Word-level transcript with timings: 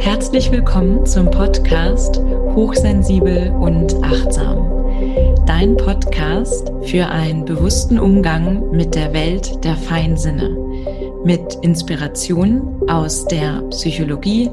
Herzlich 0.00 0.50
willkommen 0.50 1.04
zum 1.04 1.30
Podcast 1.30 2.18
Hochsensibel 2.18 3.50
und 3.50 3.94
Achtsam. 4.02 5.44
Dein 5.46 5.76
Podcast 5.76 6.72
für 6.84 7.06
einen 7.06 7.44
bewussten 7.44 7.98
Umgang 7.98 8.70
mit 8.70 8.94
der 8.94 9.12
Welt 9.12 9.62
der 9.62 9.76
Feinsinne. 9.76 10.56
Mit 11.22 11.58
Inspiration 11.60 12.80
aus 12.88 13.26
der 13.26 13.60
Psychologie, 13.68 14.50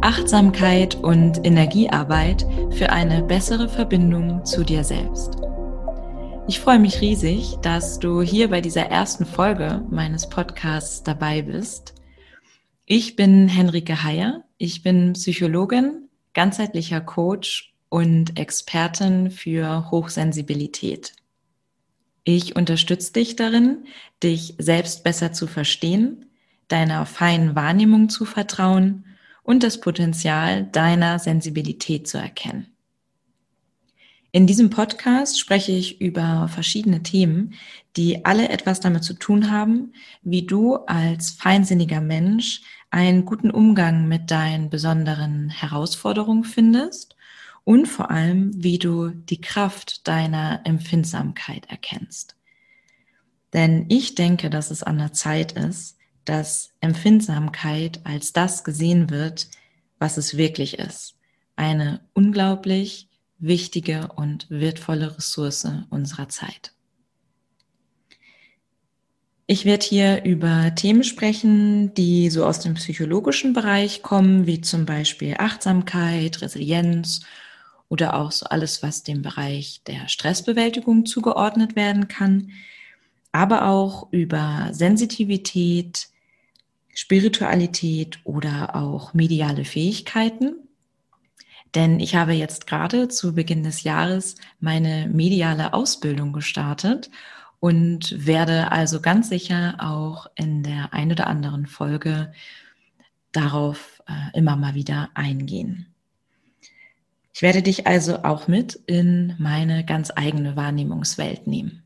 Achtsamkeit 0.00 0.94
und 0.94 1.44
Energiearbeit 1.46 2.46
für 2.70 2.88
eine 2.88 3.22
bessere 3.22 3.68
Verbindung 3.68 4.46
zu 4.46 4.64
dir 4.64 4.82
selbst. 4.82 5.36
Ich 6.48 6.58
freue 6.58 6.78
mich 6.78 7.02
riesig, 7.02 7.58
dass 7.60 7.98
du 7.98 8.22
hier 8.22 8.48
bei 8.48 8.62
dieser 8.62 8.86
ersten 8.86 9.26
Folge 9.26 9.82
meines 9.90 10.26
Podcasts 10.26 11.02
dabei 11.02 11.42
bist. 11.42 11.95
Ich 12.88 13.16
bin 13.16 13.48
Henrike 13.48 14.04
Heyer. 14.04 14.44
Ich 14.58 14.84
bin 14.84 15.14
Psychologin, 15.14 16.08
ganzheitlicher 16.34 17.00
Coach 17.00 17.74
und 17.88 18.38
Expertin 18.38 19.32
für 19.32 19.90
Hochsensibilität. 19.90 21.12
Ich 22.22 22.54
unterstütze 22.54 23.12
dich 23.12 23.34
darin, 23.34 23.86
dich 24.22 24.54
selbst 24.58 25.02
besser 25.02 25.32
zu 25.32 25.48
verstehen, 25.48 26.26
deiner 26.68 27.06
feinen 27.06 27.56
Wahrnehmung 27.56 28.08
zu 28.08 28.24
vertrauen 28.24 29.04
und 29.42 29.64
das 29.64 29.80
Potenzial 29.80 30.62
deiner 30.66 31.18
Sensibilität 31.18 32.06
zu 32.06 32.18
erkennen. 32.18 32.75
In 34.36 34.46
diesem 34.46 34.68
Podcast 34.68 35.40
spreche 35.40 35.72
ich 35.72 35.98
über 35.98 36.46
verschiedene 36.48 37.02
Themen, 37.02 37.54
die 37.96 38.26
alle 38.26 38.50
etwas 38.50 38.80
damit 38.80 39.02
zu 39.02 39.14
tun 39.14 39.50
haben, 39.50 39.94
wie 40.20 40.44
du 40.44 40.74
als 40.74 41.30
feinsinniger 41.30 42.02
Mensch 42.02 42.60
einen 42.90 43.24
guten 43.24 43.50
Umgang 43.50 44.08
mit 44.08 44.30
deinen 44.30 44.68
besonderen 44.68 45.48
Herausforderungen 45.48 46.44
findest 46.44 47.16
und 47.64 47.86
vor 47.86 48.10
allem, 48.10 48.50
wie 48.62 48.78
du 48.78 49.08
die 49.08 49.40
Kraft 49.40 50.06
deiner 50.06 50.60
Empfindsamkeit 50.64 51.70
erkennst. 51.70 52.36
Denn 53.54 53.86
ich 53.88 54.16
denke, 54.16 54.50
dass 54.50 54.70
es 54.70 54.82
an 54.82 54.98
der 54.98 55.14
Zeit 55.14 55.52
ist, 55.52 55.96
dass 56.26 56.74
Empfindsamkeit 56.82 58.00
als 58.04 58.34
das 58.34 58.64
gesehen 58.64 59.08
wird, 59.08 59.48
was 59.98 60.18
es 60.18 60.36
wirklich 60.36 60.78
ist. 60.78 61.14
Eine 61.56 62.02
unglaublich 62.12 63.08
wichtige 63.38 64.08
und 64.16 64.46
wertvolle 64.48 65.16
Ressource 65.16 65.66
unserer 65.90 66.28
Zeit. 66.28 66.72
Ich 69.48 69.64
werde 69.64 69.86
hier 69.86 70.24
über 70.24 70.74
Themen 70.74 71.04
sprechen, 71.04 71.94
die 71.94 72.30
so 72.30 72.44
aus 72.44 72.58
dem 72.58 72.74
psychologischen 72.74 73.52
Bereich 73.52 74.02
kommen, 74.02 74.46
wie 74.46 74.60
zum 74.60 74.86
Beispiel 74.86 75.36
Achtsamkeit, 75.38 76.42
Resilienz 76.42 77.20
oder 77.88 78.14
auch 78.14 78.32
so 78.32 78.46
alles, 78.46 78.82
was 78.82 79.04
dem 79.04 79.22
Bereich 79.22 79.82
der 79.86 80.08
Stressbewältigung 80.08 81.06
zugeordnet 81.06 81.76
werden 81.76 82.08
kann, 82.08 82.50
aber 83.30 83.68
auch 83.68 84.08
über 84.10 84.70
Sensitivität, 84.72 86.08
Spiritualität 86.92 88.18
oder 88.24 88.74
auch 88.74 89.14
mediale 89.14 89.64
Fähigkeiten 89.64 90.65
denn 91.76 92.00
ich 92.00 92.16
habe 92.16 92.32
jetzt 92.32 92.66
gerade 92.66 93.08
zu 93.08 93.34
Beginn 93.34 93.62
des 93.62 93.82
Jahres 93.82 94.36
meine 94.58 95.08
mediale 95.08 95.74
Ausbildung 95.74 96.32
gestartet 96.32 97.10
und 97.60 98.26
werde 98.26 98.72
also 98.72 99.00
ganz 99.00 99.28
sicher 99.28 99.76
auch 99.78 100.26
in 100.34 100.62
der 100.62 100.94
ein 100.94 101.12
oder 101.12 101.26
anderen 101.26 101.66
Folge 101.66 102.32
darauf 103.30 104.02
äh, 104.08 104.38
immer 104.38 104.56
mal 104.56 104.74
wieder 104.74 105.10
eingehen. 105.12 105.86
Ich 107.34 107.42
werde 107.42 107.60
dich 107.60 107.86
also 107.86 108.24
auch 108.24 108.48
mit 108.48 108.80
in 108.86 109.36
meine 109.38 109.84
ganz 109.84 110.10
eigene 110.16 110.56
Wahrnehmungswelt 110.56 111.46
nehmen. 111.46 111.82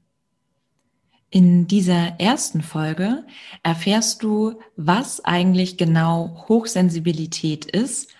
In 1.30 1.66
dieser 1.66 2.20
ersten 2.20 2.62
Folge 2.62 3.24
erfährst 3.64 4.22
du, 4.22 4.60
was 4.76 5.24
eigentlich 5.24 5.76
genau 5.76 6.44
Hochsensibilität 6.48 7.64
ist 7.64 8.12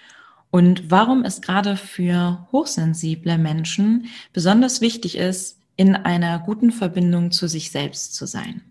und 0.50 0.90
warum 0.90 1.24
es 1.24 1.40
gerade 1.40 1.76
für 1.76 2.46
hochsensible 2.52 3.38
Menschen 3.38 4.06
besonders 4.32 4.80
wichtig 4.80 5.16
ist, 5.16 5.58
in 5.76 5.96
einer 5.96 6.38
guten 6.40 6.72
Verbindung 6.72 7.30
zu 7.30 7.48
sich 7.48 7.70
selbst 7.70 8.14
zu 8.14 8.26
sein. 8.26 8.62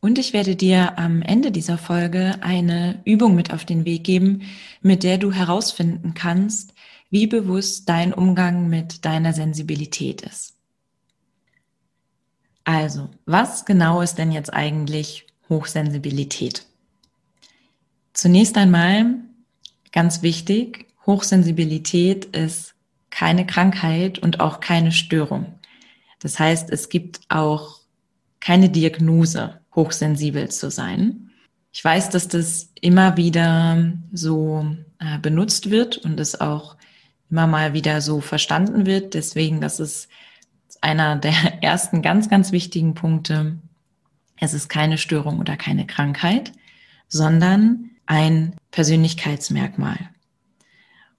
Und 0.00 0.18
ich 0.18 0.32
werde 0.32 0.56
dir 0.56 0.98
am 0.98 1.20
Ende 1.20 1.52
dieser 1.52 1.76
Folge 1.76 2.36
eine 2.40 3.02
Übung 3.04 3.34
mit 3.34 3.52
auf 3.52 3.66
den 3.66 3.84
Weg 3.84 4.04
geben, 4.04 4.42
mit 4.80 5.02
der 5.02 5.18
du 5.18 5.30
herausfinden 5.32 6.14
kannst, 6.14 6.72
wie 7.10 7.26
bewusst 7.26 7.88
dein 7.88 8.14
Umgang 8.14 8.68
mit 8.68 9.04
deiner 9.04 9.34
Sensibilität 9.34 10.22
ist. 10.22 10.54
Also, 12.64 13.10
was 13.26 13.64
genau 13.64 14.00
ist 14.00 14.14
denn 14.16 14.32
jetzt 14.32 14.52
eigentlich 14.52 15.26
Hochsensibilität? 15.48 16.64
Zunächst 18.14 18.56
einmal 18.56 19.16
Ganz 19.92 20.22
wichtig, 20.22 20.86
Hochsensibilität 21.06 22.24
ist 22.26 22.74
keine 23.10 23.46
Krankheit 23.46 24.18
und 24.18 24.40
auch 24.40 24.60
keine 24.60 24.92
Störung. 24.92 25.58
Das 26.20 26.38
heißt, 26.38 26.70
es 26.70 26.88
gibt 26.88 27.20
auch 27.28 27.80
keine 28.38 28.70
Diagnose, 28.70 29.60
hochsensibel 29.74 30.48
zu 30.50 30.70
sein. 30.70 31.30
Ich 31.72 31.84
weiß, 31.84 32.10
dass 32.10 32.28
das 32.28 32.72
immer 32.80 33.16
wieder 33.16 33.92
so 34.12 34.66
äh, 34.98 35.18
benutzt 35.18 35.70
wird 35.70 35.98
und 35.98 36.18
es 36.18 36.40
auch 36.40 36.76
immer 37.30 37.46
mal 37.46 37.74
wieder 37.74 38.00
so 38.00 38.20
verstanden 38.20 38.86
wird. 38.86 39.14
Deswegen, 39.14 39.60
das 39.60 39.80
ist 39.80 40.08
einer 40.80 41.16
der 41.16 41.34
ersten 41.62 42.02
ganz, 42.02 42.28
ganz 42.28 42.52
wichtigen 42.52 42.94
Punkte. 42.94 43.58
Es 44.38 44.54
ist 44.54 44.68
keine 44.68 44.98
Störung 44.98 45.38
oder 45.38 45.56
keine 45.56 45.86
Krankheit, 45.86 46.52
sondern 47.08 47.90
ein 48.10 48.56
Persönlichkeitsmerkmal. 48.72 49.96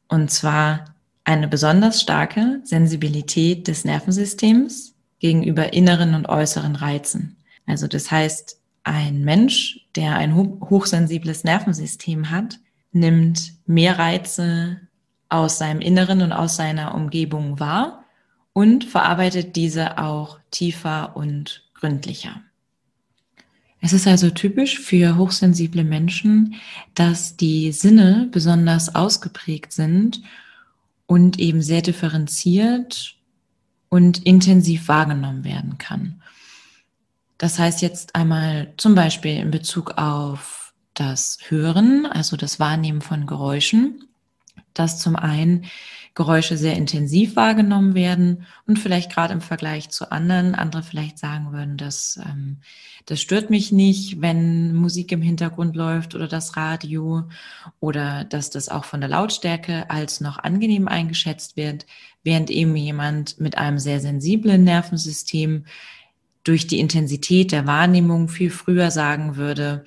Und 0.10 0.30
zwar 0.30 0.94
eine 1.24 1.48
besonders 1.48 2.02
starke 2.02 2.60
Sensibilität 2.66 3.70
des 3.70 3.86
Nervensystems 3.86 4.94
gegenüber 5.20 5.72
inneren 5.72 6.16
und 6.16 6.28
äußeren 6.28 6.76
Reizen. 6.76 7.38
Also 7.66 7.88
das 7.88 8.12
heißt, 8.12 8.60
ein 8.84 9.24
Mensch, 9.24 9.88
der 9.96 10.16
ein 10.16 10.36
hochsensibles 10.36 11.46
Nervensystem 11.46 12.30
hat, 12.30 12.60
nimmt 12.92 13.54
mehr 13.66 13.98
Reize 13.98 14.82
aus 15.30 15.60
seinem 15.60 15.80
Inneren 15.80 16.22
und 16.22 16.34
aus 16.34 16.58
seiner 16.58 16.94
Umgebung 16.94 17.62
wahr 17.62 18.04
und 18.52 18.84
verarbeitet 18.84 19.56
diese 19.56 19.98
auch 19.98 20.40
tiefer 20.50 21.16
und 21.16 21.70
gründlicher. 21.74 22.42
Es 23.84 23.94
ist 23.94 24.08
also 24.08 24.30
typisch 24.30 24.80
für 24.80 25.18
hochsensible 25.18 25.84
Menschen, 25.84 26.56
dass 26.94 27.36
die 27.36 27.72
Sinne 27.72 28.30
besonders 28.32 28.94
ausgeprägt 28.94 29.74
sind 29.74 30.22
und 31.08 31.40
eben 31.40 31.64
sehr 31.64 31.82
differenziert 31.82 33.16
und 33.90 34.24
intensiv 34.24 34.88
wahrgenommen 34.88 35.44
werden 35.44 35.80
kann. 35.80 36.22
Das 37.40 37.58
heißt 37.58 37.82
jetzt 37.82 38.16
einmal 38.16 38.72
zum 38.78 38.94
Beispiel 38.94 39.38
in 39.38 39.50
Bezug 39.50 39.98
auf 39.98 40.74
das 40.94 41.40
Hören, 41.48 42.06
also 42.06 42.38
das 42.38 42.60
Wahrnehmen 42.60 43.02
von 43.02 43.26
Geräuschen, 43.26 44.08
dass 44.76 45.00
zum 45.00 45.16
einen 45.16 45.66
Geräusche 46.14 46.58
sehr 46.58 46.76
intensiv 46.76 47.38
wahrgenommen 47.38 47.96
werden 47.96 48.46
und 48.68 48.80
vielleicht 48.80 49.12
gerade 49.12 49.34
im 49.34 49.40
Vergleich 49.40 49.90
zu 49.90 50.12
anderen, 50.12 50.56
andere 50.56 50.84
vielleicht 50.84 51.18
sagen 51.18 51.54
würden, 51.54 51.78
dass 51.78 52.20
ähm, 52.26 52.58
das 53.06 53.22
stört 53.22 53.50
mich 53.50 53.72
nicht, 53.72 54.22
wenn 54.22 54.76
Musik 54.76 55.14
im 55.14 55.22
Hintergrund 55.22 55.76
läuft 55.76 56.14
oder 56.14 56.28
das 56.28 56.58
Radio 56.58 57.24
oder 57.80 58.26
dass 58.26 58.50
das 58.50 58.68
auch 58.68 58.84
von 58.84 59.00
der 59.00 59.10
Lautstärke 59.10 59.90
als 59.90 60.20
noch 60.20 60.38
angenehm 60.38 60.90
eingeschätzt 60.90 61.56
wird, 61.56 61.86
während 62.24 62.50
eben 62.50 62.76
jemand 62.76 63.40
mit 63.40 63.58
einem 63.58 63.80
sehr 63.80 64.02
sensiblen 64.02 64.66
Nervensystem 64.66 65.66
durch 66.44 66.68
die 66.68 66.80
Intensität 66.80 67.54
der 67.54 67.68
Wahrnehmung 67.68 68.28
viel 68.28 68.50
früher 68.50 68.92
sagen 68.92 69.38
würde, 69.38 69.86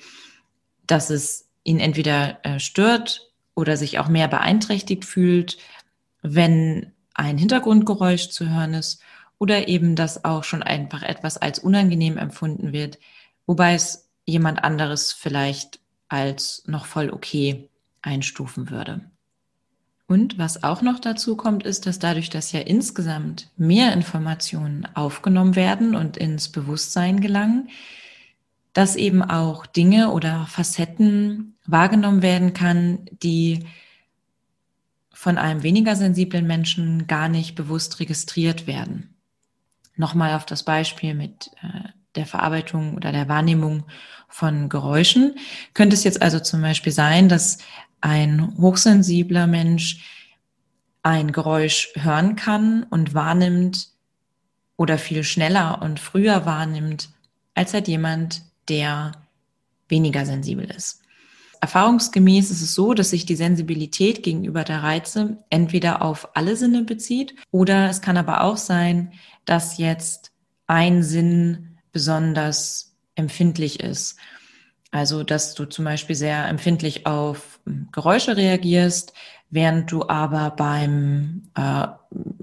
dass 0.87 1.11
es 1.11 1.49
ihn 1.65 1.81
entweder 1.81 2.39
äh, 2.45 2.61
stört 2.61 3.31
oder 3.55 3.77
sich 3.77 3.99
auch 3.99 4.09
mehr 4.09 4.29
beeinträchtigt 4.29 5.05
fühlt, 5.05 5.59
wenn 6.25 6.93
ein 7.13 7.39
Hintergrundgeräusch 7.39 8.31
zu 8.31 8.49
hören 8.49 8.75
ist 8.75 9.01
oder 9.39 9.69
eben, 9.69 9.95
dass 9.95 10.25
auch 10.25 10.43
schon 10.43 10.63
einfach 10.63 11.03
etwas 11.03 11.37
als 11.37 11.59
unangenehm 11.59 12.19
empfunden 12.19 12.73
wird, 12.73 12.99
wobei 13.47 13.75
es 13.75 14.09
jemand 14.25 14.65
anderes 14.65 15.13
vielleicht 15.13 15.81
als 16.09 16.65
noch 16.67 16.87
voll 16.87 17.11
okay 17.11 17.69
einstufen 18.03 18.71
würde. 18.71 19.03
Und 20.07 20.39
was 20.39 20.65
auch 20.65 20.83
noch 20.83 20.99
dazu 20.99 21.37
kommt, 21.37 21.65
ist, 21.65 21.87
dass 21.87 21.99
dadurch, 21.99 22.31
dass 22.31 22.53
ja 22.53 22.61
insgesamt 22.61 23.51
mehr 23.57 23.93
Informationen 23.93 24.87
aufgenommen 24.95 25.57
werden 25.57 25.95
und 25.95 26.17
ins 26.17 26.51
Bewusstsein 26.51 27.21
gelangen, 27.21 27.69
dass 28.73 28.97
eben 28.97 29.23
auch 29.23 29.67
Dinge 29.67 30.11
oder 30.11 30.47
Facetten 30.47 31.57
wahrgenommen 31.67 32.23
werden 32.23 32.55
kann, 32.55 33.07
die 33.23 33.67
von 35.15 35.39
einem 35.39 35.63
weniger 35.63 35.97
sensiblen 35.97 36.47
Menschen 36.47 37.07
gar 37.07 37.29
nicht 37.29 37.55
bewusst 37.55 38.01
registriert 38.01 38.67
werden. 38.67 39.15
Nochmal 39.97 40.35
auf 40.35 40.45
das 40.45 40.65
Beispiel 40.65 41.15
mit 41.15 41.51
äh, 41.63 41.89
der 42.17 42.27
Verarbeitung 42.27 42.95
oder 42.95 43.13
der 43.13 43.29
Wahrnehmung 43.29 43.85
von 44.29 44.69
Geräuschen. 44.69 45.37
Könnte 45.73 45.95
es 45.95 46.05
jetzt 46.05 46.21
also 46.21 46.41
zum 46.41 46.61
Beispiel 46.61 46.93
sein, 46.93 47.29
dass 47.29 47.59
ein 48.01 48.57
hochsensibler 48.59 49.47
Mensch 49.47 50.05
ein 51.03 51.33
Geräusch 51.33 51.91
hören 51.95 52.35
kann 52.35 52.83
und 52.85 53.15
wahrnimmt 53.15 53.91
oder 54.77 54.99
viel 54.99 55.23
schneller 55.23 55.81
und 55.81 56.01
früher 56.01 56.45
wahrnimmt, 56.45 57.11
als 57.55 57.73
halt 57.73 57.87
jemand, 57.87 58.43
der 58.69 59.13
weniger 59.89 60.27
sensibel 60.27 60.65
ist. 60.65 61.04
Erfahrungsgemäß 61.65 62.51
ist 62.51 62.61
es 62.61 62.75
so, 62.75 62.93
dass 62.93 63.09
sich 63.09 63.25
die 63.25 63.37
Sensibilität 63.37 64.23
gegenüber 64.23 64.65
der 64.65 64.83
Reize 64.83 65.39
entweder 65.49 66.03
auf 66.03 66.37
alle 66.37 66.57
Sinne 66.57 66.83
bezieht 66.83 67.35
oder 67.53 67.89
es 67.89 68.03
kann 68.03 68.19
aber 68.19 68.43
auch 68.43 68.59
sein, 68.59 69.13
dass 69.47 69.79
jetzt 69.79 70.31
ein 70.67 71.03
Sinn 71.03 71.79
besonders 71.91 72.97
empfindlich 73.15 73.81
ist. 73.81 74.19
Also, 74.91 75.23
dass 75.23 75.55
du 75.55 75.65
zum 75.65 75.87
Beispiel 75.87 76.15
sehr 76.15 76.47
empfindlich 76.49 77.07
auf 77.07 77.61
hm, 77.65 77.89
Geräusche 77.93 78.37
reagierst, 78.37 79.15
während 79.49 79.91
du 79.91 80.07
aber 80.07 80.51
beim 80.51 81.45
äh, 81.55 81.87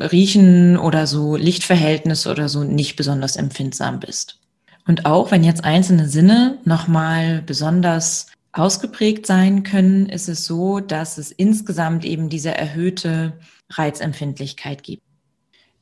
Riechen 0.03 0.77
oder 0.77 1.05
so 1.05 1.35
Lichtverhältnisse 1.35 2.31
oder 2.31 2.49
so 2.49 2.63
nicht 2.63 2.95
besonders 2.95 3.35
empfindsam 3.35 3.99
bist. 3.99 4.39
Und 4.87 5.05
auch 5.05 5.29
wenn 5.29 5.43
jetzt 5.43 5.63
einzelne 5.63 6.07
Sinne 6.07 6.57
nochmal 6.65 7.43
besonders 7.43 8.25
ausgeprägt 8.53 9.25
sein 9.25 9.63
können, 9.63 10.07
ist 10.07 10.27
es 10.27 10.45
so, 10.45 10.79
dass 10.79 11.17
es 11.17 11.31
insgesamt 11.31 12.05
eben 12.05 12.29
diese 12.29 12.53
erhöhte 12.53 13.39
Reizempfindlichkeit 13.69 14.83
gibt. 14.83 15.03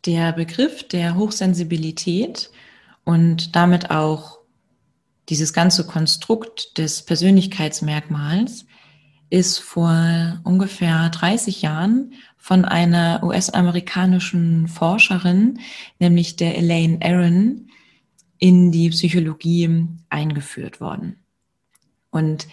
Der 0.06 0.32
Begriff 0.34 0.88
der 0.88 1.16
Hochsensibilität 1.16 2.52
und 3.04 3.56
damit 3.56 3.92
auch 3.92 4.40
dieses 5.30 5.54
ganze 5.54 5.86
Konstrukt 5.86 6.78
des 6.78 7.04
Persönlichkeitsmerkmals 7.04 8.66
ist 9.30 9.60
vor 9.60 10.40
ungefähr 10.44 11.10
30 11.10 11.62
Jahren 11.62 12.14
von 12.38 12.66
einer 12.66 13.22
US-amerikanischen 13.24 14.68
Forscherin, 14.68 15.60
nämlich 16.00 16.36
der 16.36 16.58
Elaine 16.58 17.00
Aron, 17.02 17.68
in 18.40 18.72
die 18.72 18.90
Psychologie 18.90 19.88
eingeführt 20.10 20.80
worden. 20.80 21.18
Und 22.12 22.48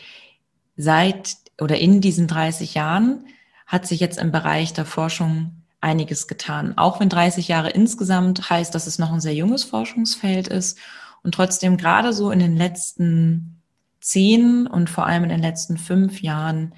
seit 0.76 1.37
oder 1.61 1.79
in 1.79 2.00
diesen 2.00 2.26
30 2.26 2.75
Jahren 2.75 3.26
hat 3.67 3.87
sich 3.87 4.00
jetzt 4.00 4.19
im 4.19 4.31
Bereich 4.31 4.73
der 4.73 4.85
Forschung 4.85 5.62
einiges 5.81 6.29
getan. 6.29 6.76
Auch 6.76 7.00
wenn 7.00 7.08
30 7.08 7.49
Jahre 7.49 7.70
insgesamt 7.70 8.50
heißt, 8.50 8.75
dass 8.75 8.87
es 8.87 8.99
noch 8.99 9.12
ein 9.12 9.20
sehr 9.20 9.35
junges 9.35 9.64
Forschungsfeld 9.64 10.49
ist 10.49 10.79
und 11.23 11.35
trotzdem 11.35 11.76
gerade 11.76 12.12
so 12.12 12.31
in 12.31 12.38
den 12.38 12.56
letzten 12.56 13.62
zehn 14.00 14.67
und 14.67 14.91
vor 14.91 15.06
allem 15.06 15.25
in 15.25 15.31
den 15.31 15.41
letzten 15.41 15.79
fünf 15.79 16.23
Jahren 16.23 16.75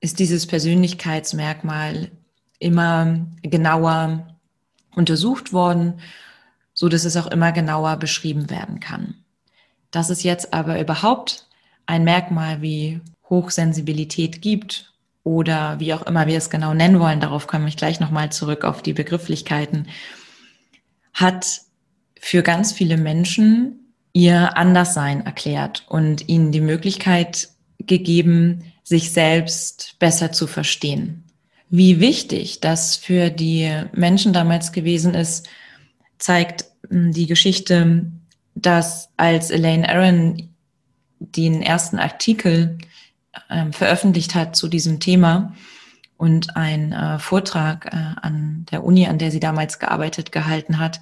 ist 0.00 0.18
dieses 0.18 0.46
Persönlichkeitsmerkmal 0.46 2.10
immer 2.58 3.26
genauer 3.42 4.26
untersucht 4.94 5.52
worden, 5.52 6.00
so 6.74 6.88
dass 6.88 7.04
es 7.04 7.16
auch 7.16 7.26
immer 7.26 7.52
genauer 7.52 7.96
beschrieben 7.96 8.50
werden 8.50 8.80
kann. 8.80 9.14
Dass 9.90 10.10
es 10.10 10.22
jetzt 10.22 10.54
aber 10.54 10.80
überhaupt 10.80 11.46
ein 11.86 12.04
Merkmal 12.04 12.62
wie 12.62 13.00
Hochsensibilität 13.28 14.42
gibt 14.42 14.92
oder 15.24 15.78
wie 15.80 15.94
auch 15.94 16.02
immer 16.02 16.26
wir 16.26 16.38
es 16.38 16.50
genau 16.50 16.74
nennen 16.74 17.00
wollen, 17.00 17.20
darauf 17.20 17.46
komme 17.46 17.68
ich 17.68 17.76
gleich 17.76 18.00
nochmal 18.00 18.30
zurück 18.32 18.64
auf 18.64 18.82
die 18.82 18.92
Begrifflichkeiten, 18.92 19.88
hat 21.14 21.62
für 22.18 22.42
ganz 22.42 22.72
viele 22.72 22.96
Menschen 22.96 23.94
ihr 24.12 24.56
Anderssein 24.56 25.24
erklärt 25.24 25.84
und 25.88 26.28
ihnen 26.28 26.52
die 26.52 26.60
Möglichkeit 26.60 27.48
gegeben, 27.78 28.72
sich 28.82 29.10
selbst 29.12 29.96
besser 29.98 30.32
zu 30.32 30.46
verstehen. 30.46 31.24
Wie 31.70 32.00
wichtig 32.00 32.60
das 32.60 32.96
für 32.96 33.30
die 33.30 33.70
Menschen 33.92 34.32
damals 34.32 34.72
gewesen 34.72 35.14
ist, 35.14 35.48
zeigt 36.18 36.66
hm, 36.88 37.12
die 37.12 37.26
Geschichte, 37.26 38.04
dass 38.54 39.08
als 39.16 39.50
Elaine 39.50 39.88
Aaron 39.88 40.51
den 41.30 41.62
ersten 41.62 41.98
Artikel 41.98 42.78
äh, 43.48 43.70
veröffentlicht 43.72 44.34
hat 44.34 44.56
zu 44.56 44.68
diesem 44.68 45.00
Thema 45.00 45.54
und 46.16 46.56
einen 46.56 46.92
äh, 46.92 47.18
Vortrag 47.18 47.86
äh, 47.86 48.20
an 48.20 48.66
der 48.70 48.84
Uni, 48.84 49.06
an 49.06 49.18
der 49.18 49.30
sie 49.30 49.40
damals 49.40 49.78
gearbeitet, 49.78 50.32
gehalten 50.32 50.78
hat, 50.78 51.00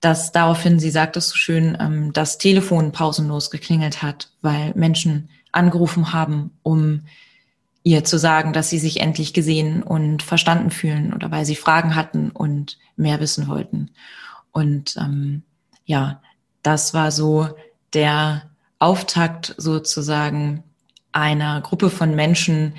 dass 0.00 0.32
daraufhin, 0.32 0.78
sie 0.78 0.90
sagt 0.90 1.16
es 1.16 1.28
so 1.28 1.36
schön, 1.36 1.76
ähm, 1.80 2.12
das 2.12 2.38
Telefon 2.38 2.92
pausenlos 2.92 3.50
geklingelt 3.50 4.02
hat, 4.02 4.30
weil 4.42 4.72
Menschen 4.74 5.28
angerufen 5.52 6.12
haben, 6.12 6.50
um 6.62 7.02
ihr 7.82 8.04
zu 8.04 8.18
sagen, 8.18 8.52
dass 8.52 8.70
sie 8.70 8.78
sich 8.78 9.00
endlich 9.00 9.32
gesehen 9.32 9.82
und 9.82 10.22
verstanden 10.22 10.70
fühlen 10.70 11.12
oder 11.14 11.30
weil 11.30 11.44
sie 11.44 11.56
Fragen 11.56 11.94
hatten 11.94 12.30
und 12.30 12.78
mehr 12.96 13.20
wissen 13.20 13.48
wollten. 13.48 13.90
Und 14.52 14.96
ähm, 14.96 15.42
ja, 15.84 16.20
das 16.62 16.92
war 16.94 17.10
so 17.10 17.48
der 17.94 18.47
Auftakt 18.78 19.54
sozusagen 19.56 20.64
einer 21.12 21.60
Gruppe 21.60 21.90
von 21.90 22.14
Menschen 22.14 22.74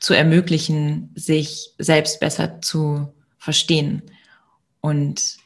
zu 0.00 0.14
ermöglichen, 0.14 1.10
sich 1.14 1.74
selbst 1.78 2.20
besser 2.20 2.60
zu 2.60 3.14
verstehen 3.38 4.02
und 4.80 5.38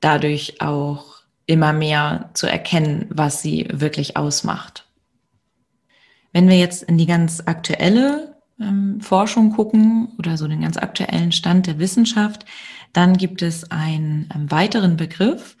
dadurch 0.00 0.60
auch 0.60 1.20
immer 1.46 1.72
mehr 1.72 2.30
zu 2.34 2.46
erkennen, 2.46 3.06
was 3.10 3.42
sie 3.42 3.66
wirklich 3.72 4.16
ausmacht. 4.16 4.86
Wenn 6.32 6.48
wir 6.48 6.56
jetzt 6.56 6.84
in 6.84 6.96
die 6.96 7.06
ganz 7.06 7.42
aktuelle 7.44 8.36
ähm, 8.60 9.00
Forschung 9.00 9.52
gucken 9.52 10.12
oder 10.18 10.36
so 10.36 10.46
den 10.46 10.60
ganz 10.60 10.76
aktuellen 10.76 11.32
Stand 11.32 11.66
der 11.66 11.78
Wissenschaft, 11.78 12.44
dann 12.92 13.16
gibt 13.16 13.42
es 13.42 13.70
einen, 13.70 14.30
einen 14.30 14.50
weiteren 14.50 14.96
Begriff, 14.96 15.56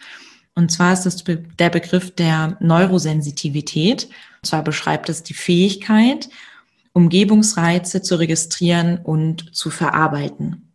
und 0.54 0.70
zwar 0.70 0.92
ist 0.92 1.06
es 1.06 1.24
der 1.24 1.70
Begriff 1.70 2.14
der 2.14 2.56
Neurosensitivität. 2.60 4.04
Und 4.42 4.46
zwar 4.46 4.62
beschreibt 4.62 5.08
es 5.08 5.22
die 5.22 5.34
Fähigkeit, 5.34 6.28
Umgebungsreize 6.92 8.02
zu 8.02 8.16
registrieren 8.18 8.98
und 8.98 9.54
zu 9.54 9.70
verarbeiten. 9.70 10.72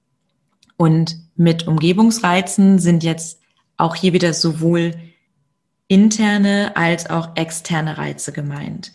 Und 0.78 1.18
mit 1.36 1.68
Umgebungsreizen 1.68 2.80
sind 2.80 3.04
jetzt 3.04 3.42
auch 3.78 3.96
hier 3.96 4.14
wieder 4.14 4.34
sowohl 4.34 4.94
interne 5.88 6.76
als 6.76 7.10
auch 7.10 7.36
externe 7.36 7.98
Reize 7.98 8.32
gemeint. 8.32 8.94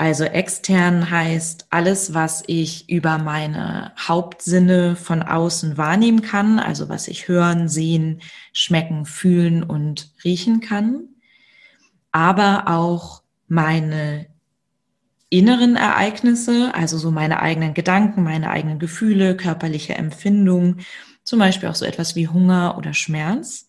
Also 0.00 0.22
extern 0.22 1.10
heißt 1.10 1.66
alles, 1.70 2.14
was 2.14 2.44
ich 2.46 2.88
über 2.88 3.18
meine 3.18 3.92
Hauptsinne 3.98 4.94
von 4.94 5.24
außen 5.24 5.76
wahrnehmen 5.76 6.22
kann, 6.22 6.60
also 6.60 6.88
was 6.88 7.08
ich 7.08 7.26
hören, 7.26 7.68
sehen, 7.68 8.22
schmecken, 8.52 9.06
fühlen 9.06 9.64
und 9.64 10.12
riechen 10.22 10.60
kann, 10.60 11.08
aber 12.12 12.68
auch 12.68 13.22
meine 13.48 14.28
inneren 15.30 15.74
Ereignisse, 15.74 16.72
also 16.74 16.96
so 16.96 17.10
meine 17.10 17.40
eigenen 17.42 17.74
Gedanken, 17.74 18.22
meine 18.22 18.50
eigenen 18.50 18.78
Gefühle, 18.78 19.36
körperliche 19.36 19.96
Empfindungen, 19.96 20.80
zum 21.24 21.40
Beispiel 21.40 21.68
auch 21.68 21.74
so 21.74 21.84
etwas 21.84 22.14
wie 22.14 22.28
Hunger 22.28 22.78
oder 22.78 22.94
Schmerz 22.94 23.67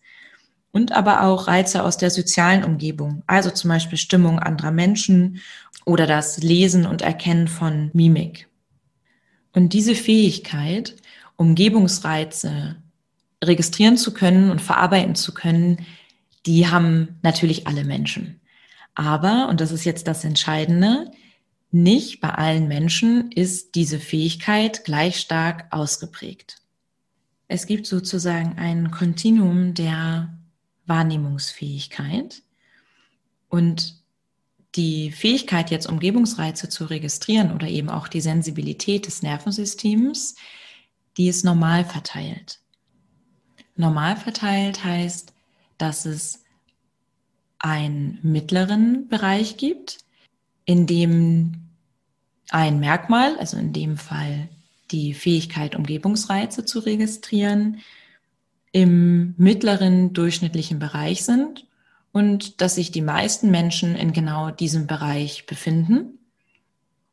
und 0.72 0.92
aber 0.92 1.22
auch 1.22 1.48
Reize 1.48 1.82
aus 1.82 1.96
der 1.96 2.10
sozialen 2.10 2.64
Umgebung, 2.64 3.22
also 3.26 3.50
zum 3.50 3.68
Beispiel 3.68 3.98
Stimmung 3.98 4.38
anderer 4.38 4.70
Menschen 4.70 5.40
oder 5.84 6.06
das 6.06 6.38
Lesen 6.38 6.86
und 6.86 7.02
Erkennen 7.02 7.48
von 7.48 7.90
Mimik. 7.92 8.48
Und 9.52 9.72
diese 9.72 9.94
Fähigkeit, 9.94 10.96
Umgebungsreize 11.36 12.76
registrieren 13.42 13.96
zu 13.96 14.12
können 14.12 14.50
und 14.50 14.60
verarbeiten 14.60 15.14
zu 15.14 15.34
können, 15.34 15.84
die 16.46 16.68
haben 16.68 17.18
natürlich 17.22 17.66
alle 17.66 17.84
Menschen. 17.84 18.40
Aber, 18.94 19.48
und 19.48 19.60
das 19.60 19.72
ist 19.72 19.84
jetzt 19.84 20.06
das 20.06 20.24
Entscheidende, 20.24 21.10
nicht 21.72 22.20
bei 22.20 22.30
allen 22.30 22.68
Menschen 22.68 23.30
ist 23.32 23.74
diese 23.74 24.00
Fähigkeit 24.00 24.84
gleich 24.84 25.20
stark 25.20 25.66
ausgeprägt. 25.70 26.56
Es 27.46 27.66
gibt 27.66 27.86
sozusagen 27.86 28.58
ein 28.58 28.90
Kontinuum 28.90 29.74
der 29.74 30.36
Wahrnehmungsfähigkeit. 30.90 32.42
Und 33.48 33.94
die 34.74 35.10
Fähigkeit, 35.10 35.70
jetzt 35.70 35.88
Umgebungsreize 35.88 36.68
zu 36.68 36.84
registrieren 36.84 37.52
oder 37.52 37.66
eben 37.66 37.88
auch 37.88 38.08
die 38.08 38.20
Sensibilität 38.20 39.06
des 39.06 39.22
Nervensystems, 39.22 40.36
die 41.16 41.28
ist 41.28 41.44
normal 41.44 41.84
verteilt. 41.84 42.60
Normal 43.76 44.16
verteilt 44.16 44.84
heißt, 44.84 45.32
dass 45.78 46.04
es 46.04 46.44
einen 47.58 48.18
mittleren 48.22 49.08
Bereich 49.08 49.56
gibt, 49.56 49.98
in 50.64 50.86
dem 50.86 51.68
ein 52.50 52.80
Merkmal, 52.80 53.38
also 53.38 53.56
in 53.56 53.72
dem 53.72 53.96
Fall 53.96 54.48
die 54.90 55.14
Fähigkeit, 55.14 55.76
Umgebungsreize 55.76 56.64
zu 56.64 56.80
registrieren, 56.80 57.80
im 58.72 59.34
mittleren 59.36 60.12
durchschnittlichen 60.12 60.78
Bereich 60.78 61.24
sind 61.24 61.66
und 62.12 62.60
dass 62.60 62.76
sich 62.76 62.90
die 62.90 63.02
meisten 63.02 63.50
Menschen 63.50 63.96
in 63.96 64.12
genau 64.12 64.50
diesem 64.50 64.86
Bereich 64.86 65.46
befinden 65.46 66.18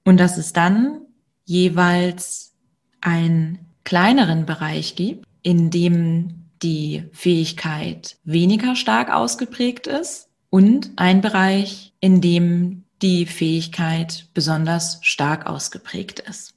und 0.03 0.17
dass 0.19 0.37
es 0.37 0.53
dann 0.53 1.01
jeweils 1.45 2.53
einen 3.01 3.59
kleineren 3.83 4.45
Bereich 4.45 4.95
gibt, 4.95 5.25
in 5.43 5.69
dem 5.69 6.49
die 6.61 7.03
Fähigkeit 7.13 8.17
weniger 8.23 8.75
stark 8.75 9.11
ausgeprägt 9.11 9.87
ist 9.87 10.29
und 10.49 10.91
ein 10.95 11.21
Bereich, 11.21 11.93
in 11.99 12.21
dem 12.21 12.83
die 13.01 13.25
Fähigkeit 13.25 14.27
besonders 14.33 14.99
stark 15.03 15.45
ausgeprägt 15.45 16.19
ist. 16.19 16.53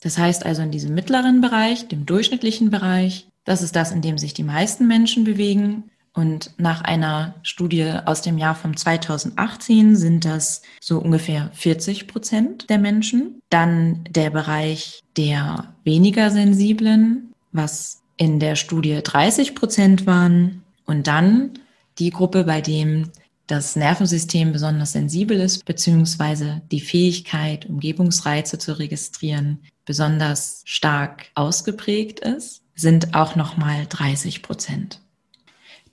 Das 0.00 0.18
heißt 0.18 0.44
also 0.44 0.62
in 0.62 0.70
diesem 0.70 0.94
mittleren 0.94 1.40
Bereich, 1.40 1.88
dem 1.88 2.04
durchschnittlichen 2.04 2.70
Bereich, 2.70 3.28
das 3.46 3.62
ist 3.62 3.74
das, 3.74 3.92
in 3.92 4.02
dem 4.02 4.18
sich 4.18 4.34
die 4.34 4.42
meisten 4.42 4.86
Menschen 4.86 5.24
bewegen. 5.24 5.84
Und 6.12 6.52
nach 6.58 6.82
einer 6.82 7.34
Studie 7.42 7.92
aus 8.04 8.22
dem 8.22 8.38
Jahr 8.38 8.54
von 8.54 8.76
2018 8.76 9.96
sind 9.96 10.24
das 10.24 10.62
so 10.80 10.98
ungefähr 10.98 11.50
40 11.52 12.08
Prozent 12.08 12.68
der 12.68 12.78
Menschen. 12.78 13.40
Dann 13.50 14.04
der 14.10 14.30
Bereich 14.30 15.02
der 15.16 15.74
weniger 15.84 16.30
sensiblen, 16.30 17.32
was 17.52 18.02
in 18.16 18.40
der 18.40 18.56
Studie 18.56 19.00
30 19.02 19.54
Prozent 19.54 20.06
waren. 20.06 20.62
Und 20.86 21.06
dann 21.06 21.58
die 21.98 22.10
Gruppe, 22.10 22.44
bei 22.44 22.60
dem 22.60 23.10
das 23.46 23.76
Nervensystem 23.76 24.52
besonders 24.52 24.92
sensibel 24.92 25.38
ist, 25.38 25.66
beziehungsweise 25.66 26.62
die 26.72 26.80
Fähigkeit, 26.80 27.66
Umgebungsreize 27.66 28.58
zu 28.58 28.76
registrieren, 28.78 29.60
besonders 29.84 30.62
stark 30.64 31.26
ausgeprägt 31.34 32.20
ist, 32.20 32.62
sind 32.76 33.14
auch 33.14 33.34
nochmal 33.34 33.86
30 33.88 34.42
Prozent. 34.42 35.00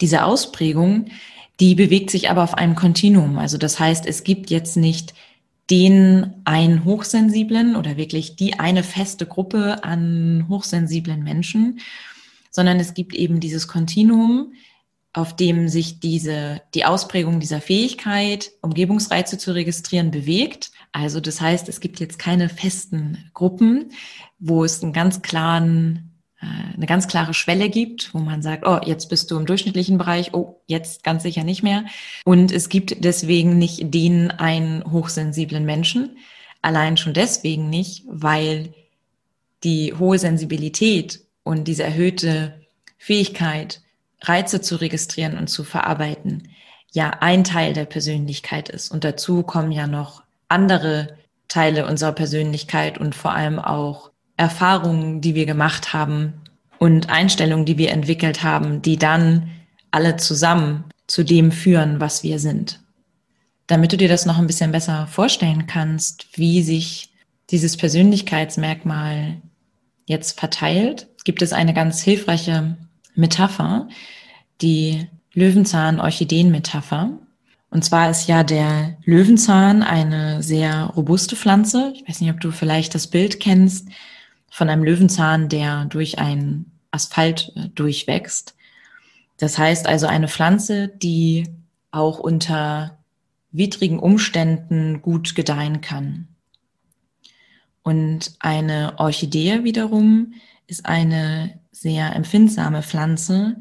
Diese 0.02 0.26
Ausprägung, 0.26 1.08
die 1.60 1.76
bewegt 1.76 2.12
sich 2.12 2.30
aber 2.30 2.44
auf 2.44 2.56
einem 2.56 2.76
Kontinuum. 2.76 3.40
Also 3.40 3.58
das 3.58 3.80
heißt, 3.80 4.06
es 4.06 4.24
gibt 4.24 4.52
jetzt 4.52 4.78
nicht 4.78 5.14
den 5.70 6.34
einen 6.44 6.84
hochsensiblen 6.84 7.76
oder 7.76 7.96
wirklich 7.96 8.36
die 8.36 8.60
eine 8.60 8.84
feste 8.84 9.26
Gruppe 9.26 9.84
an 9.84 10.46
hochsensiblen 10.50 11.24
Menschen, 11.24 11.80
sondern 12.52 12.80
es 12.80 12.94
gibt 12.94 13.16
eben 13.16 13.40
dieses 13.40 13.68
Kontinuum, 13.68 14.54
auf 15.14 15.36
dem 15.36 15.70
sich 15.70 16.00
diese, 16.00 16.62
die 16.74 16.86
Ausprägung 16.86 17.40
dieser 17.40 17.62
Fähigkeit, 17.62 18.52
Umgebungsreize 18.62 19.38
zu 19.38 19.54
registrieren, 19.54 20.12
bewegt. 20.12 20.72
Also 20.92 21.20
das 21.20 21.40
heißt, 21.40 21.70
es 21.70 21.80
gibt 21.80 22.00
jetzt 22.00 22.18
keine 22.18 22.50
festen 22.50 23.30
Gruppen, 23.34 23.92
wo 24.40 24.64
es 24.64 24.84
einen 24.84 24.92
ganz 24.92 25.22
klaren, 25.22 26.13
eine 26.76 26.86
ganz 26.86 27.08
klare 27.08 27.34
Schwelle 27.34 27.70
gibt, 27.70 28.14
wo 28.14 28.20
man 28.20 28.42
sagt, 28.42 28.66
oh, 28.66 28.80
jetzt 28.86 29.10
bist 29.10 29.32
du 29.32 29.38
im 29.38 29.46
durchschnittlichen 29.46 29.98
Bereich, 29.98 30.34
oh, 30.34 30.62
jetzt 30.68 31.04
ganz 31.04 31.24
sicher 31.24 31.44
nicht 31.44 31.64
mehr. 31.64 31.86
Und 32.26 32.52
es 32.52 32.70
gibt 32.70 33.04
deswegen 33.04 33.58
nicht 33.58 33.94
den 33.94 34.32
einen 34.32 34.84
hochsensiblen 34.92 35.66
Menschen. 35.66 36.18
Allein 36.62 36.98
schon 36.98 37.14
deswegen 37.14 37.70
nicht, 37.70 38.04
weil 38.08 38.74
die 39.64 39.94
hohe 39.94 40.20
Sensibilität 40.20 41.22
und 41.44 41.68
diese 41.68 41.84
erhöhte 41.84 42.62
Fähigkeit, 42.98 43.82
Reize 44.22 44.62
zu 44.62 44.78
registrieren 44.78 45.38
und 45.38 45.48
zu 45.48 45.64
verarbeiten, 45.64 46.50
ja 46.92 47.10
ein 47.20 47.44
Teil 47.44 47.74
der 47.74 47.86
Persönlichkeit 47.86 48.70
ist. 48.70 48.92
Und 48.92 49.04
dazu 49.04 49.44
kommen 49.44 49.72
ja 49.72 49.88
noch 49.88 50.24
andere 50.48 51.18
Teile 51.48 51.86
unserer 51.86 52.14
Persönlichkeit 52.14 52.98
und 52.98 53.16
vor 53.16 53.34
allem 53.34 53.60
auch 53.60 54.13
Erfahrungen, 54.38 55.22
die 55.22 55.36
wir 55.36 55.46
gemacht 55.46 55.94
haben 55.94 56.34
und 56.80 57.10
Einstellungen, 57.10 57.66
die 57.66 57.78
wir 57.78 57.92
entwickelt 57.92 58.44
haben, 58.44 58.82
die 58.82 58.98
dann 58.98 59.52
alle 59.92 60.18
zusammen 60.18 60.86
zu 61.08 61.24
dem 61.24 61.52
führen, 61.52 62.00
was 62.00 62.24
wir 62.24 62.40
sind. 62.40 62.80
Damit 63.68 63.94
du 63.94 63.98
dir 63.98 64.10
das 64.10 64.26
noch 64.26 64.38
ein 64.38 64.48
bisschen 64.48 64.72
besser 64.72 65.08
vorstellen 65.08 65.68
kannst, 65.68 66.28
wie 66.38 66.64
sich 66.64 67.14
dieses 67.52 67.78
Persönlichkeitsmerkmal 67.78 69.42
jetzt 70.06 70.40
verteilt, 70.40 71.08
gibt 71.24 71.42
es 71.42 71.54
eine 71.54 71.74
ganz 71.74 72.02
hilfreiche 72.02 72.76
Metapher, 73.16 73.88
die 74.62 75.08
Löwenzahn-Orchideen-Metapher. 75.34 77.18
Und 77.70 77.86
zwar 77.86 78.10
ist 78.10 78.28
ja 78.28 78.44
der 78.44 78.98
Löwenzahn 79.06 79.84
eine 79.84 80.44
sehr 80.44 80.86
robuste 80.96 81.36
Pflanze. 81.36 81.94
Ich 81.96 82.08
weiß 82.08 82.22
nicht, 82.22 82.32
ob 82.32 82.42
du 82.42 82.52
vielleicht 82.52 82.94
das 82.94 83.08
Bild 83.08 83.40
kennst 83.40 83.88
von 84.54 84.70
einem 84.70 84.84
Löwenzahn, 84.84 85.50
der 85.50 85.86
durch 85.86 86.20
einen 86.20 86.72
Asphalt 86.92 87.52
äh, 87.56 87.70
durchwächst. 87.70 88.56
Das 89.38 89.58
heißt 89.58 89.88
also 89.88 90.06
eine 90.06 90.28
Pflanze, 90.28 90.90
die 90.90 91.48
auch 91.90 92.20
unter 92.20 93.00
widrigen 93.52 93.98
Umständen 93.98 95.02
gut 95.02 95.34
gedeihen 95.34 95.82
kann. 95.82 96.28
Und 97.82 98.36
eine 98.40 98.94
Orchidee 98.98 99.64
wiederum 99.64 100.36
ist 100.68 100.86
eine 100.86 101.60
sehr 101.72 102.16
empfindsame 102.16 102.84
Pflanze, 102.84 103.56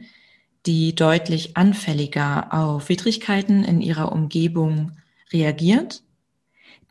die 0.66 0.94
deutlich 0.94 1.56
anfälliger 1.56 2.52
auf 2.52 2.90
Widrigkeiten 2.90 3.64
in 3.64 3.80
ihrer 3.80 4.12
Umgebung 4.12 4.92
reagiert, 5.32 6.02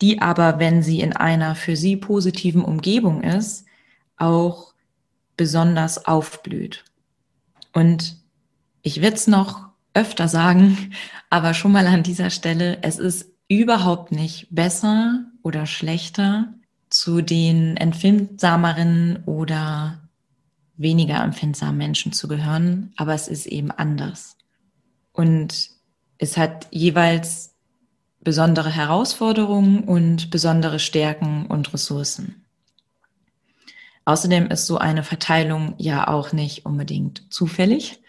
die 0.02 0.22
aber, 0.22 0.58
wenn 0.58 0.82
sie 0.82 1.02
in 1.02 1.14
einer 1.14 1.54
für 1.54 1.76
sie 1.76 1.98
positiven 1.98 2.64
Umgebung 2.66 3.22
ist, 3.22 3.68
auch 4.22 4.74
besonders 5.38 6.06
aufblüht. 6.06 6.84
Und 7.74 8.18
ich 8.82 9.02
werde 9.02 9.16
es 9.16 9.28
noch 9.28 9.70
öfter 9.94 10.28
sagen, 10.28 10.94
aber 11.30 11.54
schon 11.54 11.72
mal 11.72 11.88
an 11.88 12.04
dieser 12.04 12.30
Stelle, 12.30 12.80
es 12.84 13.00
ist 13.00 13.28
überhaupt 13.48 14.12
nicht 14.12 14.48
besser 14.50 15.26
oder 15.44 15.66
schlechter, 15.66 16.54
zu 16.90 17.22
den 17.22 17.78
empfindsameren 17.78 19.24
oder 19.26 20.02
weniger 20.76 21.24
empfindsamen 21.24 21.78
Menschen 21.78 22.12
zu 22.12 22.28
gehören, 22.28 22.92
aber 22.98 23.14
es 23.14 23.28
ist 23.28 23.46
eben 23.46 23.72
anders. 23.72 24.36
Und 25.14 25.70
es 26.18 26.38
hat 26.38 26.68
jeweils 26.72 27.56
besondere 28.20 28.70
Herausforderungen 28.70 29.86
und 29.86 30.30
besondere 30.30 30.80
Stärken 30.80 31.46
und 31.48 31.74
Ressourcen. 31.74 32.41
Außerdem 34.06 34.48
ist 34.48 34.66
so 34.66 34.78
eine 34.78 35.04
Verteilung 35.04 35.76
ja 35.78 36.08
auch 36.08 36.34
nicht 36.34 36.66
unbedingt 36.66 37.32
zufällig, 37.32 38.02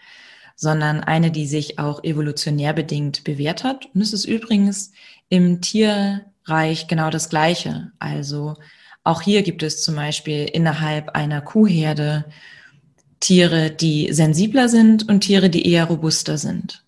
sondern 0.55 1.01
eine, 1.01 1.31
die 1.31 1.45
sich 1.45 1.79
auch 1.79 2.03
evolutionär 2.03 2.73
bedingt 2.73 3.23
bewährt 3.23 3.63
hat. 3.63 3.87
Und 3.93 4.01
es 4.01 4.13
ist 4.13 4.25
übrigens 4.25 4.91
im 5.29 5.61
Tierreich 5.61 6.87
genau 6.87 7.09
das 7.09 7.29
Gleiche. 7.29 7.91
Also 7.99 8.55
auch 9.03 9.21
hier 9.21 9.43
gibt 9.43 9.63
es 9.63 9.83
zum 9.83 9.95
Beispiel 9.95 10.45
innerhalb 10.45 11.09
einer 11.09 11.41
Kuhherde 11.41 12.25
Tiere, 13.19 13.71
die 13.71 14.11
sensibler 14.11 14.67
sind 14.69 15.07
und 15.07 15.21
Tiere, 15.21 15.49
die 15.49 15.67
eher 15.67 15.85
robuster 15.85 16.37
sind. 16.37 16.83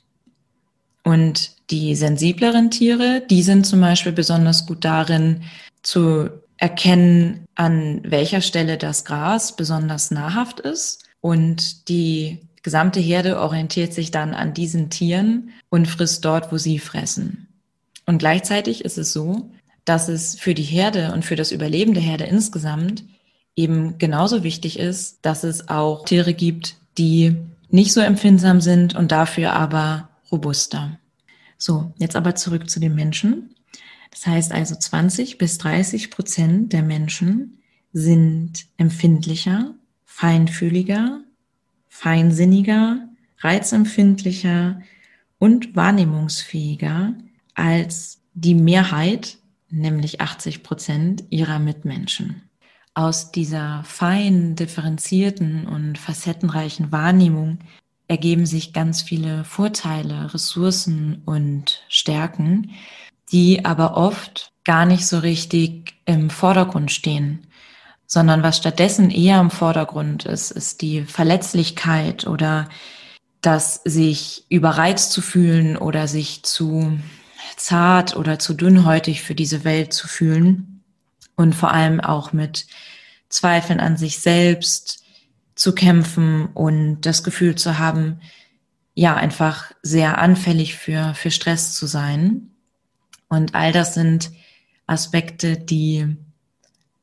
Und 1.04 1.52
die 1.70 1.96
sensibleren 1.96 2.72
Tiere, 2.72 3.24
die 3.30 3.42
sind 3.42 3.66
zum 3.66 3.80
Beispiel 3.80 4.12
besonders 4.12 4.66
gut 4.66 4.84
darin 4.84 5.44
zu 5.82 6.30
erkennen, 6.58 7.46
an 7.56 8.02
welcher 8.04 8.42
Stelle 8.42 8.78
das 8.78 9.06
Gras 9.06 9.56
besonders 9.56 10.12
nahrhaft 10.12 10.60
ist. 10.60 11.04
Und 11.22 11.90
die 11.90 12.40
gesamte 12.62 13.00
Herde 13.00 13.40
orientiert 13.40 13.94
sich 13.94 14.12
dann 14.12 14.34
an 14.34 14.54
diesen 14.54 14.90
Tieren 14.90 15.52
und 15.70 15.88
frisst 15.88 16.26
dort, 16.26 16.52
wo 16.52 16.58
sie 16.58 16.80
fressen. 16.80 17.48
Und 18.06 18.20
gleichzeitig 18.20 18.86
ist 18.86 18.98
es 18.98 19.14
so, 19.14 19.50
dass 19.86 20.10
es 20.10 20.40
für 20.40 20.54
die 20.54 20.64
Herde 20.64 21.14
und 21.14 21.26
für 21.26 21.36
das 21.36 21.52
Überleben 21.52 21.94
der 21.94 22.04
Herde 22.04 22.26
insgesamt 22.26 23.04
eben 23.56 23.98
genauso 23.98 24.44
wichtig 24.44 24.80
ist, 24.80 25.20
dass 25.22 25.44
es 25.44 25.70
auch 25.70 26.06
Tiere 26.06 26.34
gibt, 26.34 26.76
die 26.98 27.36
nicht 27.70 27.94
so 27.94 28.02
empfindsam 28.02 28.62
sind 28.62 28.96
und 28.96 29.12
dafür 29.12 29.54
aber 29.54 30.10
robuster. 30.32 30.98
So, 31.58 31.94
jetzt 31.98 32.16
aber 32.16 32.36
zurück 32.36 32.70
zu 32.70 32.80
den 32.80 32.96
Menschen. 32.96 33.56
Das 34.16 34.28
heißt 34.28 34.52
also 34.54 34.76
20 34.76 35.38
bis 35.38 35.58
30 35.58 36.10
Prozent 36.10 36.72
der 36.72 36.84
Menschen 36.84 37.62
sind 37.92 38.66
empfindlicher, 38.78 39.76
feinfühliger, 40.06 41.22
feinsinniger, 41.90 43.10
reizempfindlicher 43.40 44.82
und 45.38 45.76
wahrnehmungsfähiger 45.76 47.14
als 47.56 48.22
die 48.34 48.56
Mehrheit, 48.56 49.38
nämlich 49.70 50.22
80 50.22 50.64
Prozent 50.64 51.26
ihrer 51.30 51.60
Mitmenschen. 51.60 52.42
Aus 52.94 53.34
dieser 53.34 53.84
fein 53.84 54.56
differenzierten 54.56 55.68
und 55.68 55.98
facettenreichen 55.98 56.94
Wahrnehmung 56.94 57.60
ergeben 58.08 58.46
sich 58.46 58.72
ganz 58.72 59.02
viele 59.02 59.44
Vorteile, 59.44 60.34
Ressourcen 60.34 61.22
und 61.26 61.84
Stärken, 61.90 62.72
die 63.32 63.66
aber 63.66 63.98
oft 63.98 64.52
gar 64.64 64.86
nicht 64.86 65.06
so 65.08 65.20
richtig 65.20 65.96
im 66.06 66.30
Vordergrund 66.30 66.92
stehen, 66.92 67.48
sondern 68.08 68.44
was 68.44 68.58
stattdessen 68.58 69.10
eher 69.10 69.40
im 69.40 69.52
Vordergrund 69.52 70.26
ist, 70.26 70.52
ist 70.52 70.82
die 70.82 71.04
Verletzlichkeit 71.04 72.28
oder 72.28 72.70
das 73.42 73.82
sich 73.84 74.46
überreizt 74.50 75.12
zu 75.12 75.22
fühlen 75.22 75.78
oder 75.78 76.08
sich 76.08 76.44
zu 76.44 77.00
zart 77.58 78.16
oder 78.16 78.40
zu 78.40 78.54
dünnhäutig 78.54 79.22
für 79.22 79.36
diese 79.36 79.64
Welt 79.64 79.94
zu 79.94 80.08
fühlen 80.08 80.84
und 81.36 81.54
vor 81.54 81.72
allem 81.72 82.00
auch 82.00 82.34
mit 82.34 82.66
Zweifeln 83.30 83.80
an 83.80 83.98
sich 83.98 84.20
selbst 84.20 85.04
zu 85.56 85.74
kämpfen 85.74 86.48
und 86.48 87.02
das 87.02 87.24
Gefühl 87.24 87.56
zu 87.56 87.78
haben, 87.80 88.20
ja, 88.94 89.16
einfach 89.16 89.72
sehr 89.82 90.18
anfällig 90.20 90.76
für, 90.76 91.14
für 91.16 91.32
Stress 91.32 91.74
zu 91.74 91.86
sein. 91.86 92.55
Und 93.28 93.56
all 93.56 93.72
das 93.72 93.94
sind 93.94 94.32
Aspekte, 94.88 95.58
die 95.58 96.16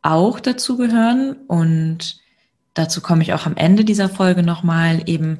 auch 0.02 0.40
dazu 0.40 0.76
gehören 0.76 1.36
und 1.46 2.20
dazu 2.74 3.00
komme 3.00 3.22
ich 3.22 3.32
auch 3.32 3.46
am 3.46 3.56
Ende 3.56 3.84
dieser 3.84 4.08
Folge 4.08 4.42
nochmal 4.42 5.02
eben 5.06 5.38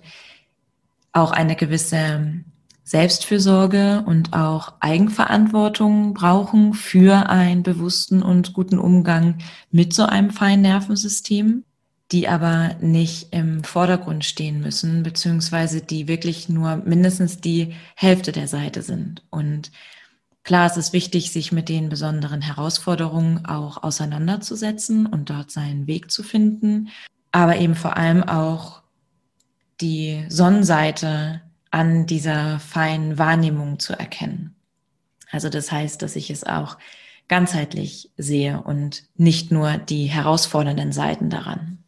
auch 1.12 1.33
eine 1.33 1.57
gewisse 1.57 2.43
Selbstfürsorge 2.85 4.03
und 4.07 4.33
auch 4.33 4.75
Eigenverantwortung 4.81 6.15
brauchen 6.15 6.75
für 6.75 7.29
einen 7.29 7.62
bewussten 7.62 8.23
und 8.23 8.53
guten 8.55 8.79
Umgang 8.79 9.39
mit 9.71 9.93
so 9.93 10.05
einem 10.05 10.31
feinen 10.31 10.62
Nervensystem, 10.62 11.65
die 12.11 12.29
aber 12.29 12.77
nicht 12.81 13.29
im 13.33 13.65
Vordergrund 13.65 14.25
stehen 14.25 14.61
müssen, 14.61 15.03
beziehungsweise 15.03 15.81
die 15.81 16.09
wirklich 16.09 16.49
nur 16.49 16.77
mindestens 16.77 17.41
die 17.41 17.75
Hälfte 17.95 18.33
der 18.33 18.49
Seite 18.49 18.83
sind. 18.83 19.23
Und 19.31 19.71
klar, 20.45 20.67
es 20.67 20.77
ist 20.77 20.93
wichtig, 20.93 21.33
sich 21.33 21.53
mit 21.53 21.69
den 21.69 21.89
besonderen 21.89 22.41
Herausforderungen 22.41 23.47
auch 23.47 23.83
auseinanderzusetzen 23.83 25.07
und 25.07 25.31
dort 25.31 25.51
seinen 25.51 25.87
Weg 25.87 26.11
zu 26.11 26.23
finden, 26.23 26.89
aber 27.31 27.57
eben 27.57 27.75
vor 27.75 27.97
allem 27.97 28.23
auch 28.23 28.83
die 29.81 30.25
Sonnenseite 30.29 31.43
an 31.71 32.07
dieser 32.07 32.61
feinen 32.61 33.19
Wahrnehmung 33.19 33.79
zu 33.79 33.95
erkennen. 33.99 34.55
Also 35.31 35.49
das 35.49 35.73
heißt, 35.73 36.03
dass 36.03 36.15
ich 36.17 36.31
es 36.31 36.45
auch 36.45 36.77
ganzheitlich 37.29 38.11
sehe 38.19 38.61
und 38.61 39.05
nicht 39.17 39.51
nur 39.51 39.79
die 39.79 40.05
herausfordernden 40.05 40.93
Seiten 40.93 41.31
daran. 41.31 41.79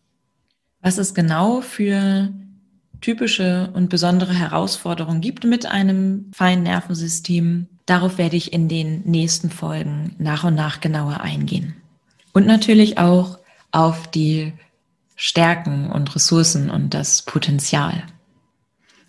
Was 0.81 0.99
es 0.99 1.15
genau 1.15 1.61
für 1.61 2.33
typische 3.03 3.71
und 3.75 3.91
besondere 3.91 4.33
Herausforderungen 4.33 5.21
gibt 5.21 5.45
mit 5.45 5.67
einem 5.67 6.31
feinen 6.35 6.63
Nervensystem, 6.63 7.69
darauf 7.87 8.19
werde 8.19 8.37
ich 8.37 8.53
in 8.53 8.69
den 8.69 9.03
nächsten 9.05 9.51
Folgen 9.51 10.15
nach 10.19 10.45
und 10.45 10.55
nach 10.55 10.81
genauer 10.81 11.21
eingehen. 11.21 11.77
Und 12.33 12.47
natürlich 12.47 12.99
auch 12.99 13.39
auf 13.71 14.09
die 14.11 14.53
Stärken 15.17 15.91
und 15.91 16.15
Ressourcen 16.15 16.71
und 16.71 16.95
das 16.95 17.23
Potenzial. 17.23 18.05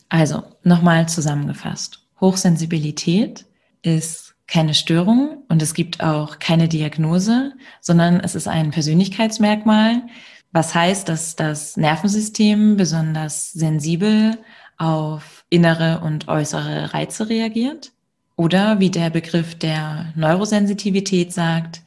Also, 0.10 0.44
nochmal 0.64 1.10
zusammengefasst. 1.10 2.02
Hochsensibilität 2.22 3.46
ist 3.82 4.36
keine 4.48 4.74
Störung 4.74 5.44
und 5.50 5.62
es 5.62 5.74
gibt 5.74 6.04
auch 6.04 6.40
keine 6.40 6.68
Diagnose, 6.68 7.54
sondern 7.82 8.20
es 8.20 8.36
ist 8.36 8.48
ein 8.48 8.72
Persönlichkeitsmerkmal, 8.72 10.04
was 10.52 10.74
heißt, 10.74 11.10
dass 11.10 11.36
das 11.36 11.76
Nervensystem 11.76 12.78
besonders 12.78 13.52
sensibel 13.52 14.38
auf 14.78 15.46
innere 15.50 16.02
und 16.02 16.28
äußere 16.28 16.94
Reize 16.94 17.28
reagiert. 17.30 17.92
Oder 18.36 18.80
wie 18.80 18.90
der 18.90 19.10
Begriff 19.10 19.56
der 19.56 20.14
Neurosensitivität 20.16 21.32
sagt, 21.32 21.82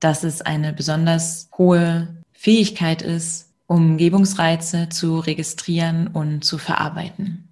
dass 0.00 0.24
es 0.24 0.42
eine 0.42 0.72
besonders 0.72 1.48
hohe 1.56 2.08
Fähigkeit 2.32 3.02
ist, 3.02 3.50
Umgebungsreize 3.68 4.88
zu 4.88 5.20
registrieren 5.20 6.08
und 6.08 6.44
zu 6.44 6.58
verarbeiten. 6.58 7.48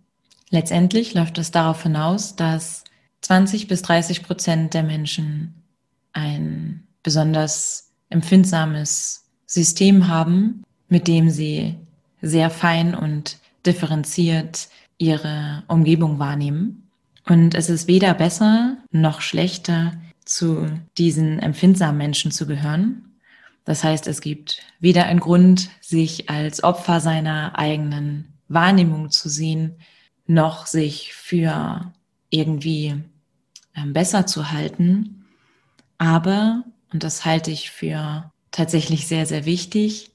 Letztendlich 0.50 1.14
läuft 1.14 1.38
es 1.38 1.52
darauf 1.52 1.82
hinaus, 1.84 2.34
dass 2.34 2.84
20 3.22 3.68
bis 3.68 3.82
30 3.82 4.24
Prozent 4.24 4.74
der 4.74 4.82
Menschen 4.82 5.54
ein 6.12 6.82
besonders 7.02 7.92
empfindsames 8.08 9.26
System 9.46 10.08
haben, 10.08 10.64
mit 10.88 11.06
dem 11.06 11.30
sie 11.30 11.76
sehr 12.20 12.50
fein 12.50 12.94
und 12.94 13.38
differenziert 13.64 14.68
ihre 14.98 15.62
Umgebung 15.68 16.18
wahrnehmen. 16.18 16.79
Und 17.30 17.54
es 17.54 17.70
ist 17.70 17.86
weder 17.86 18.12
besser 18.12 18.78
noch 18.90 19.20
schlechter, 19.20 19.92
zu 20.24 20.66
diesen 20.98 21.38
empfindsamen 21.38 21.96
Menschen 21.96 22.32
zu 22.32 22.44
gehören. 22.44 23.20
Das 23.64 23.84
heißt, 23.84 24.08
es 24.08 24.20
gibt 24.20 24.62
weder 24.80 25.04
einen 25.06 25.20
Grund, 25.20 25.70
sich 25.80 26.28
als 26.28 26.64
Opfer 26.64 26.98
seiner 26.98 27.56
eigenen 27.56 28.32
Wahrnehmung 28.48 29.12
zu 29.12 29.28
sehen, 29.28 29.76
noch 30.26 30.66
sich 30.66 31.14
für 31.14 31.92
irgendwie 32.30 33.00
ähm, 33.76 33.92
besser 33.92 34.26
zu 34.26 34.50
halten. 34.50 35.24
Aber, 35.98 36.64
und 36.92 37.04
das 37.04 37.24
halte 37.24 37.52
ich 37.52 37.70
für 37.70 38.32
tatsächlich 38.50 39.06
sehr, 39.06 39.24
sehr 39.26 39.44
wichtig, 39.44 40.10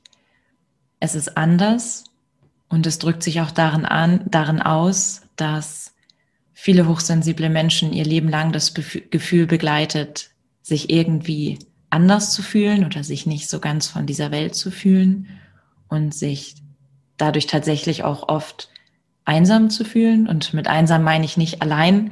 es 1.00 1.16
ist 1.16 1.38
anders 1.38 2.04
und 2.68 2.86
es 2.86 3.00
drückt 3.00 3.24
sich 3.24 3.40
auch 3.40 3.52
darin 3.52 3.86
an, 3.86 4.26
darin 4.28 4.62
aus, 4.62 5.22
dass 5.38 5.95
viele 6.56 6.88
hochsensible 6.88 7.50
Menschen 7.50 7.94
ihr 7.94 8.06
Leben 8.06 8.30
lang 8.30 8.52
das 8.52 8.74
Gefühl 8.74 9.46
begleitet, 9.46 10.32
sich 10.64 10.90
irgendwie 10.90 11.60
anders 11.92 12.32
zu 12.32 12.42
fühlen 12.42 12.86
oder 12.86 13.04
sich 13.04 13.28
nicht 13.28 13.50
so 13.50 13.60
ganz 13.60 13.88
von 13.88 14.08
dieser 14.08 14.32
Welt 14.32 14.56
zu 14.56 14.72
fühlen 14.72 15.28
und 15.90 16.16
sich 16.16 16.56
dadurch 17.18 17.46
tatsächlich 17.46 18.04
auch 18.04 18.30
oft 18.30 18.70
einsam 19.26 19.70
zu 19.70 19.84
fühlen. 19.84 20.28
Und 20.28 20.54
mit 20.54 20.68
einsam 20.68 21.04
meine 21.04 21.26
ich 21.26 21.38
nicht 21.38 21.62
allein, 21.62 22.12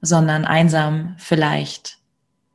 sondern 0.00 0.44
einsam 0.44 1.16
vielleicht 1.18 1.98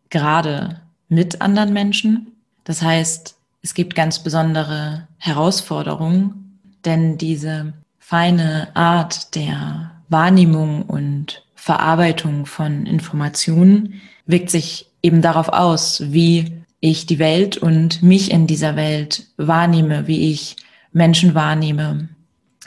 gerade 0.09 0.81
mit 1.09 1.41
anderen 1.41 1.73
Menschen. 1.73 2.31
Das 2.63 2.81
heißt, 2.81 3.35
es 3.61 3.73
gibt 3.73 3.95
ganz 3.95 4.19
besondere 4.19 5.07
Herausforderungen, 5.17 6.59
denn 6.85 7.17
diese 7.17 7.73
feine 7.99 8.69
Art 8.75 9.35
der 9.35 9.94
Wahrnehmung 10.09 10.83
und 10.83 11.45
Verarbeitung 11.55 12.45
von 12.45 12.85
Informationen 12.85 14.01
wirkt 14.25 14.49
sich 14.49 14.87
eben 15.01 15.21
darauf 15.21 15.49
aus, 15.49 16.01
wie 16.11 16.63
ich 16.79 17.05
die 17.05 17.19
Welt 17.19 17.57
und 17.57 18.03
mich 18.03 18.31
in 18.31 18.47
dieser 18.47 18.75
Welt 18.75 19.27
wahrnehme, 19.37 20.07
wie 20.07 20.31
ich 20.31 20.57
Menschen 20.91 21.33
wahrnehme, 21.33 22.09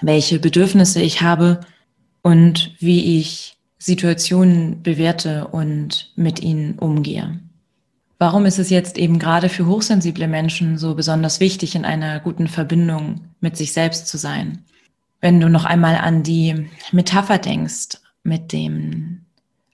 welche 0.01 0.39
Bedürfnisse 0.39 1.01
ich 1.01 1.23
habe 1.23 1.61
und 2.23 2.75
wie 2.79 3.19
ich 3.19 3.57
Situationen 3.79 4.83
bewerte 4.83 5.49
und 5.49 6.13
mit 6.17 6.43
ihnen 6.43 6.79
umgehe. 6.79 7.41
Warum 8.19 8.47
ist 8.47 8.59
es 8.59 8.71
jetzt 8.71 8.99
eben 8.99 9.21
gerade 9.21 9.49
für 9.49 9.67
hochsensible 9.67 10.27
Menschen 10.27 10.77
so 10.77 10.97
besonders 10.97 11.39
wichtig, 11.39 11.77
in 11.77 11.85
einer 11.85 12.19
guten 12.19 12.49
Verbindung 12.49 13.21
mit 13.41 13.57
sich 13.57 13.73
selbst 13.73 14.09
zu 14.09 14.19
sein? 14.19 14.65
Wenn 15.21 15.41
du 15.41 15.49
noch 15.49 15.65
einmal 15.65 15.97
an 15.97 16.23
die 16.23 16.69
Metapher 16.93 17.39
denkst 17.39 17.99
mit 18.23 18.53
dem 18.53 19.25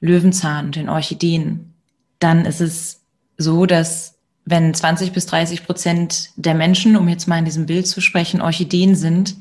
Löwenzahn 0.00 0.66
und 0.66 0.76
den 0.76 0.88
Orchideen, 0.88 1.74
dann 2.18 2.44
ist 2.44 2.60
es 2.60 3.02
so, 3.36 3.66
dass 3.66 4.18
wenn 4.46 4.74
20 4.74 5.12
bis 5.12 5.26
30 5.26 5.64
Prozent 5.64 6.30
der 6.36 6.54
Menschen, 6.54 6.96
um 6.96 7.08
jetzt 7.08 7.26
mal 7.26 7.38
in 7.38 7.44
diesem 7.44 7.66
Bild 7.66 7.86
zu 7.86 8.00
sprechen, 8.00 8.42
Orchideen 8.42 8.94
sind, 8.94 9.36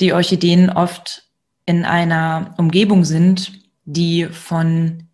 die 0.00 0.12
Orchideen 0.12 0.70
oft 0.70 1.24
in 1.66 1.84
einer 1.84 2.54
Umgebung 2.56 3.04
sind, 3.04 3.52
die 3.84 4.26
von 4.26 5.04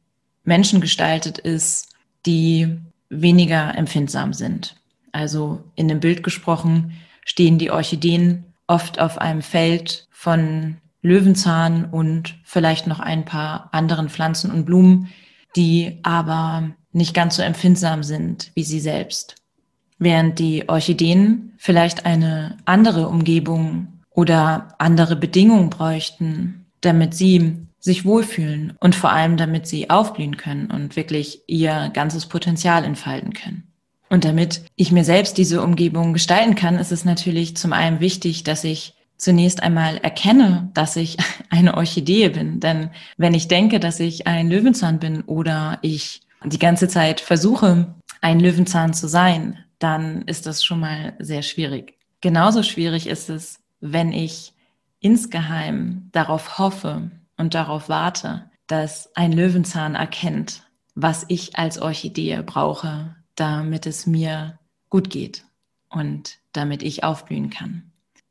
Menschen 0.45 0.81
gestaltet 0.81 1.39
ist, 1.39 1.89
die 2.25 2.79
weniger 3.09 3.77
empfindsam 3.77 4.33
sind. 4.33 4.77
Also 5.13 5.65
in 5.75 5.89
dem 5.89 6.01
Bild 6.01 6.23
gesprochen 6.23 6.93
stehen 7.25 7.59
die 7.59 7.71
Orchideen 7.71 8.45
oft 8.67 8.99
auf 9.01 9.19
einem 9.19 9.43
Feld 9.43 10.07
von 10.11 10.77
Löwenzahn 11.03 11.85
und 11.85 12.35
vielleicht 12.45 12.87
noch 12.87 13.01
ein 13.01 13.25
paar 13.25 13.69
anderen 13.73 14.09
Pflanzen 14.09 14.51
und 14.51 14.65
Blumen, 14.65 15.09
die 15.55 15.99
aber 16.03 16.71
nicht 16.93 17.15
ganz 17.15 17.37
so 17.37 17.43
empfindsam 17.43 18.03
sind 18.03 18.51
wie 18.55 18.65
sie 18.65 18.81
selbst. 18.81 19.37
Während 19.99 20.39
die 20.39 20.69
Orchideen 20.69 21.55
vielleicht 21.59 22.05
eine 22.07 22.57
andere 22.65 23.09
Umgebung 23.09 24.01
oder 24.11 24.75
andere 24.79 25.17
Bedingungen 25.17 25.71
bräuchten, 25.71 26.67
damit 26.81 27.15
sie 27.15 27.57
sich 27.79 28.05
wohlfühlen 28.05 28.75
und 28.81 28.95
vor 28.95 29.13
allem 29.13 29.37
damit 29.37 29.67
sie 29.67 29.91
aufblühen 29.91 30.37
können 30.37 30.71
und 30.71 30.97
wirklich 30.97 31.43
ihr 31.47 31.91
ganzes 31.95 32.27
Potenzial 32.27 32.85
entfalten 32.85 33.33
können. 33.33 33.66
Und 34.09 34.25
damit 34.25 34.63
ich 34.77 34.93
mir 34.93 35.05
selbst 35.05 35.37
diese 35.37 35.63
Umgebung 35.63 36.13
gestalten 36.13 36.55
kann, 36.55 36.79
ist 36.79 36.93
es 36.93 37.05
natürlich 37.05 37.57
zum 37.57 37.73
einen 37.73 38.01
wichtig, 38.01 38.45
dass 38.45 38.65
ich 38.65 38.95
zunächst 39.17 39.63
einmal 39.63 39.99
erkenne, 39.99 40.71
dass 40.75 40.97
ich 40.97 41.17
eine 41.51 41.77
Orchidee 41.77 42.29
bin. 42.29 42.61
Denn 42.61 42.91
wenn 43.17 43.35
ich 43.35 43.49
denke, 43.49 43.81
dass 43.81 44.01
ich 44.01 44.27
ein 44.27 44.49
Löwenzahn 44.49 44.99
bin 44.99 45.23
oder 45.23 45.79
ich 45.83 46.23
die 46.45 46.59
ganze 46.59 46.89
Zeit 46.89 47.21
versuche, 47.21 47.95
ein 48.21 48.41
Löwenzahn 48.41 48.95
zu 48.95 49.09
sein, 49.09 49.59
dann 49.79 50.23
ist 50.23 50.47
das 50.47 50.65
schon 50.65 50.81
mal 50.81 51.15
sehr 51.19 51.43
schwierig. 51.43 51.95
Genauso 52.21 52.63
schwierig 52.63 53.07
ist 53.07 53.29
es, 53.29 53.59
wenn 53.81 54.13
ich 54.13 54.53
insgeheim 55.01 56.09
darauf 56.13 56.59
hoffe 56.59 57.11
und 57.37 57.55
darauf 57.55 57.89
warte, 57.89 58.51
dass 58.67 59.15
ein 59.15 59.33
Löwenzahn 59.33 59.95
erkennt, 59.95 60.63
was 60.95 61.25
ich 61.29 61.59
als 61.59 61.79
Orchidee 61.79 62.43
brauche, 62.45 63.16
damit 63.37 63.87
es 63.87 64.07
mir 64.07 64.59
gut 64.91 65.11
geht 65.11 65.45
und 65.89 66.39
damit 66.53 66.83
ich 66.83 67.05
aufblühen 67.05 67.51
kann. 67.51 67.91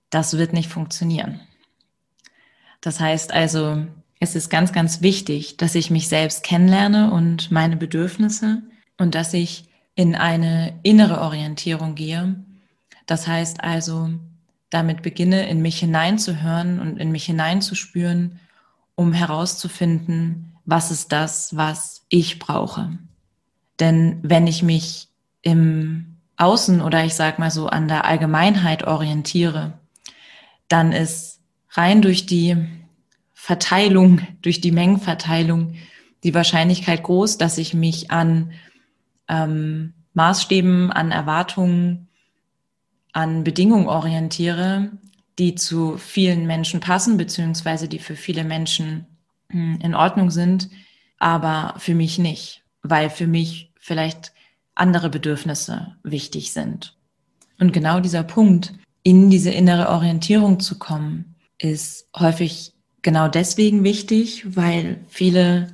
Das 0.10 0.38
wird 0.38 0.54
nicht 0.54 0.70
funktionieren. 0.70 1.40
Das 2.82 3.00
heißt 3.00 3.34
also, 3.34 3.86
es 4.20 4.36
ist 4.36 4.50
ganz, 4.50 4.72
ganz 4.72 5.02
wichtig, 5.02 5.58
dass 5.58 5.76
ich 5.76 5.90
mich 5.90 6.08
selbst 6.08 6.44
kennenlerne 6.44 7.12
und 7.12 7.52
meine 7.52 7.78
Bedürfnisse 7.78 8.62
und 8.98 9.16
dass 9.16 9.34
ich 9.34 9.66
in 9.96 10.16
eine 10.16 10.80
innere 10.84 11.22
Orientierung 11.22 11.96
gehe. 11.96 12.36
Das 13.06 13.28
heißt 13.28 13.64
also, 13.64 14.10
damit 14.70 15.02
beginne, 15.02 15.48
in 15.48 15.62
mich 15.62 15.80
hineinzuhören 15.80 16.80
und 16.80 16.98
in 16.98 17.12
mich 17.12 17.26
hineinzuspüren, 17.26 18.40
um 18.96 19.14
herauszufinden, 19.14 20.56
was 20.66 20.92
ist 20.92 21.12
das, 21.12 21.56
was 21.56 22.06
ich 22.10 22.40
brauche. 22.40 22.98
Denn 23.80 24.20
wenn 24.24 24.48
ich 24.48 24.64
mich 24.64 25.10
im 25.42 26.18
Außen 26.38 26.82
oder 26.82 27.06
ich 27.06 27.14
sag 27.14 27.40
mal 27.40 27.52
so 27.52 27.68
an 27.68 27.88
der 27.88 28.06
Allgemeinheit 28.06 28.84
orientiere, 28.86 29.80
dann 30.68 30.92
ist 30.92 31.42
rein 31.72 32.02
durch 32.02 32.26
die 32.26 32.58
Verteilung, 33.34 34.22
durch 34.42 34.62
die 34.62 34.72
Mengenverteilung 34.72 35.76
die 36.24 36.34
Wahrscheinlichkeit 36.34 37.04
groß, 37.04 37.38
dass 37.38 37.58
ich 37.58 37.74
mich 37.74 38.10
an 38.10 38.52
ähm, 39.28 39.94
Maßstäben, 40.14 40.92
an 40.92 41.12
Erwartungen, 41.12 42.08
an 43.12 43.44
Bedingungen 43.44 43.88
orientiere, 43.88 44.92
die 45.38 45.56
zu 45.56 45.98
vielen 45.98 46.48
Menschen 46.48 46.80
passen, 46.80 47.18
beziehungsweise 47.18 47.88
die 47.88 48.00
für 48.00 48.16
viele 48.16 48.44
Menschen 48.44 49.06
hm, 49.50 49.80
in 49.82 49.94
Ordnung 49.94 50.32
sind, 50.32 50.70
aber 51.20 51.76
für 51.78 51.94
mich 51.94 52.18
nicht, 52.18 52.65
weil 52.90 53.10
für 53.10 53.28
mich 53.28 53.72
vielleicht 53.80 54.32
andere 54.76 55.10
Bedürfnisse 55.10 55.96
wichtig 56.04 56.52
sind. 56.52 56.96
Und 57.60 57.74
genau 57.74 58.00
dieser 58.00 58.24
Punkt, 58.24 58.74
in 59.04 59.30
diese 59.30 59.52
innere 59.52 59.90
Orientierung 59.90 60.60
zu 60.60 60.78
kommen, 60.78 61.36
ist 61.58 62.08
häufig 62.16 62.74
genau 63.02 63.28
deswegen 63.28 63.84
wichtig, 63.84 64.56
weil 64.56 65.00
viele, 65.08 65.68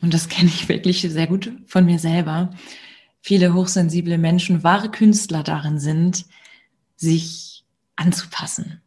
und 0.00 0.14
das 0.14 0.28
kenne 0.28 0.48
ich 0.48 0.68
wirklich 0.68 1.00
sehr 1.00 1.26
gut 1.26 1.52
von 1.66 1.84
mir 1.84 1.98
selber, 1.98 2.50
viele 3.20 3.54
hochsensible 3.54 4.18
Menschen 4.18 4.62
wahre 4.62 4.90
Künstler 4.90 5.42
darin 5.42 5.78
sind, 5.78 6.26
sich 6.96 7.64
anzupassen. 7.96 8.80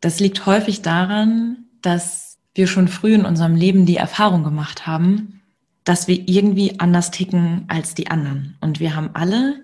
Das 0.00 0.18
liegt 0.18 0.46
häufig 0.46 0.82
daran, 0.82 1.66
dass 1.82 2.38
wir 2.54 2.66
schon 2.66 2.88
früh 2.88 3.14
in 3.14 3.24
unserem 3.24 3.54
Leben 3.54 3.86
die 3.86 3.96
Erfahrung 3.96 4.42
gemacht 4.42 4.86
haben, 4.86 5.39
dass 5.84 6.08
wir 6.08 6.28
irgendwie 6.28 6.78
anders 6.78 7.10
ticken 7.10 7.64
als 7.68 7.94
die 7.94 8.10
anderen. 8.10 8.56
Und 8.60 8.80
wir 8.80 8.94
haben 8.94 9.10
alle 9.14 9.60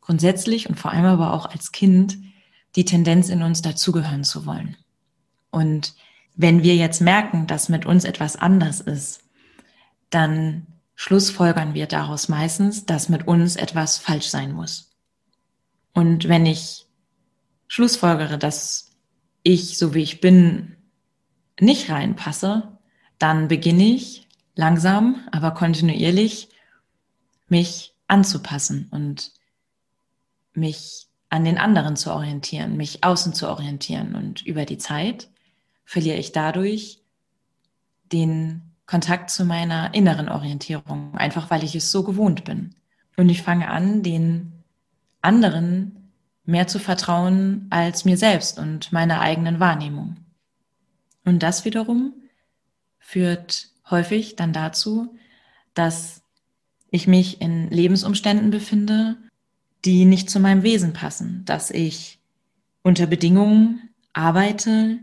grundsätzlich 0.00 0.68
und 0.68 0.78
vor 0.78 0.90
allem 0.90 1.06
aber 1.06 1.32
auch 1.32 1.46
als 1.46 1.72
Kind 1.72 2.18
die 2.76 2.84
Tendenz 2.84 3.28
in 3.28 3.42
uns 3.42 3.62
dazugehören 3.62 4.24
zu 4.24 4.46
wollen. 4.46 4.76
Und 5.50 5.94
wenn 6.36 6.62
wir 6.62 6.74
jetzt 6.74 7.00
merken, 7.00 7.46
dass 7.46 7.68
mit 7.68 7.86
uns 7.86 8.04
etwas 8.04 8.36
anders 8.36 8.80
ist, 8.80 9.22
dann 10.10 10.66
schlussfolgern 10.96 11.74
wir 11.74 11.86
daraus 11.86 12.28
meistens, 12.28 12.86
dass 12.86 13.08
mit 13.08 13.26
uns 13.26 13.56
etwas 13.56 13.98
falsch 13.98 14.26
sein 14.26 14.52
muss. 14.52 14.92
Und 15.92 16.28
wenn 16.28 16.44
ich 16.44 16.86
schlussfolgere, 17.68 18.36
dass 18.38 18.90
ich, 19.42 19.78
so 19.78 19.94
wie 19.94 20.02
ich 20.02 20.20
bin, 20.20 20.76
nicht 21.60 21.88
reinpasse, 21.90 22.76
dann 23.18 23.48
beginne 23.48 23.84
ich 23.84 24.23
langsam, 24.54 25.20
aber 25.32 25.52
kontinuierlich 25.52 26.48
mich 27.48 27.94
anzupassen 28.06 28.88
und 28.90 29.32
mich 30.52 31.08
an 31.30 31.44
den 31.44 31.58
anderen 31.58 31.96
zu 31.96 32.12
orientieren, 32.12 32.76
mich 32.76 33.02
außen 33.02 33.34
zu 33.34 33.48
orientieren. 33.48 34.14
Und 34.14 34.42
über 34.46 34.64
die 34.64 34.78
Zeit 34.78 35.28
verliere 35.84 36.16
ich 36.16 36.32
dadurch 36.32 37.02
den 38.12 38.62
Kontakt 38.86 39.30
zu 39.30 39.44
meiner 39.44 39.94
inneren 39.94 40.28
Orientierung, 40.28 41.16
einfach 41.16 41.50
weil 41.50 41.64
ich 41.64 41.74
es 41.74 41.90
so 41.90 42.04
gewohnt 42.04 42.44
bin. 42.44 42.74
Und 43.16 43.28
ich 43.28 43.42
fange 43.42 43.68
an, 43.68 44.02
den 44.02 44.52
anderen 45.22 46.12
mehr 46.44 46.66
zu 46.66 46.78
vertrauen 46.78 47.66
als 47.70 48.04
mir 48.04 48.16
selbst 48.16 48.58
und 48.58 48.92
meiner 48.92 49.20
eigenen 49.20 49.58
Wahrnehmung. 49.58 50.16
Und 51.24 51.42
das 51.42 51.64
wiederum 51.64 52.12
führt 52.98 53.68
häufig 53.90 54.36
dann 54.36 54.52
dazu, 54.52 55.14
dass 55.74 56.22
ich 56.90 57.06
mich 57.06 57.40
in 57.40 57.70
Lebensumständen 57.70 58.50
befinde, 58.50 59.16
die 59.84 60.04
nicht 60.04 60.30
zu 60.30 60.40
meinem 60.40 60.62
Wesen 60.62 60.92
passen, 60.92 61.42
dass 61.44 61.70
ich 61.70 62.18
unter 62.82 63.06
Bedingungen 63.06 63.90
arbeite, 64.12 65.00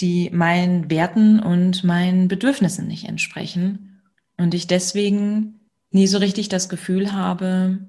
die 0.00 0.30
meinen 0.30 0.90
Werten 0.90 1.40
und 1.40 1.84
meinen 1.84 2.28
Bedürfnissen 2.28 2.86
nicht 2.86 3.04
entsprechen 3.04 4.00
und 4.38 4.54
ich 4.54 4.66
deswegen 4.66 5.60
nie 5.90 6.06
so 6.06 6.18
richtig 6.18 6.48
das 6.48 6.68
Gefühl 6.68 7.12
habe, 7.12 7.80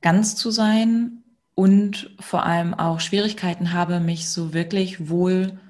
ganz 0.00 0.34
zu 0.34 0.50
sein 0.50 1.22
und 1.54 2.10
vor 2.18 2.44
allem 2.44 2.74
auch 2.74 3.00
Schwierigkeiten 3.00 3.72
habe, 3.72 4.00
mich 4.00 4.28
so 4.28 4.52
wirklich 4.52 5.08
wohl 5.08 5.60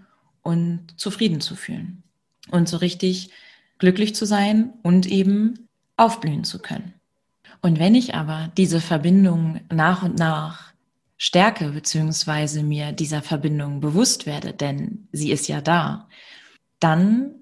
und 0.42 0.98
zufrieden 0.98 1.40
zu 1.40 1.56
fühlen 1.56 2.02
und 2.50 2.68
so 2.68 2.78
richtig 2.78 3.30
glücklich 3.82 4.14
zu 4.14 4.26
sein 4.26 4.74
und 4.84 5.06
eben 5.06 5.68
aufblühen 5.96 6.44
zu 6.44 6.60
können. 6.60 6.94
Und 7.62 7.80
wenn 7.80 7.96
ich 7.96 8.14
aber 8.14 8.52
diese 8.56 8.80
Verbindung 8.80 9.60
nach 9.70 10.04
und 10.04 10.20
nach 10.20 10.72
stärke, 11.16 11.70
beziehungsweise 11.70 12.62
mir 12.62 12.92
dieser 12.92 13.22
Verbindung 13.22 13.80
bewusst 13.80 14.24
werde, 14.24 14.52
denn 14.52 15.08
sie 15.10 15.32
ist 15.32 15.48
ja 15.48 15.60
da, 15.60 16.08
dann 16.78 17.34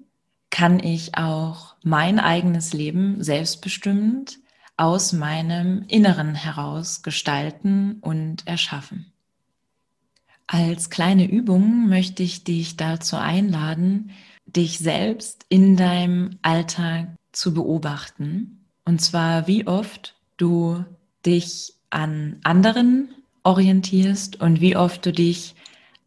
kann 0.49 0.79
ich 0.79 1.15
auch 1.15 1.75
mein 1.83 2.17
eigenes 2.17 2.73
Leben 2.73 3.23
selbstbestimmend 3.23 4.39
aus 4.77 5.13
meinem 5.13 5.85
Inneren 5.89 6.33
heraus 6.33 7.03
gestalten 7.03 7.99
und 8.01 8.47
erschaffen. 8.47 9.13
Als 10.47 10.89
kleine 10.89 11.29
Übung 11.29 11.87
möchte 11.87 12.23
ich 12.23 12.43
dich 12.43 12.77
dazu 12.77 13.15
einladen, 13.15 14.09
dich 14.55 14.79
selbst 14.79 15.45
in 15.49 15.77
deinem 15.77 16.37
Alltag 16.41 17.07
zu 17.31 17.53
beobachten. 17.53 18.65
Und 18.85 19.01
zwar, 19.01 19.47
wie 19.47 19.67
oft 19.67 20.15
du 20.37 20.83
dich 21.25 21.73
an 21.89 22.37
anderen 22.43 23.09
orientierst 23.43 24.39
und 24.41 24.61
wie 24.61 24.75
oft 24.75 25.05
du 25.05 25.11
dich 25.11 25.55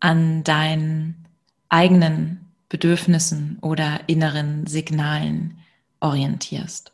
an 0.00 0.44
deinen 0.44 1.26
eigenen 1.68 2.40
Bedürfnissen 2.68 3.58
oder 3.60 4.00
inneren 4.08 4.66
Signalen 4.66 5.58
orientierst. 6.00 6.92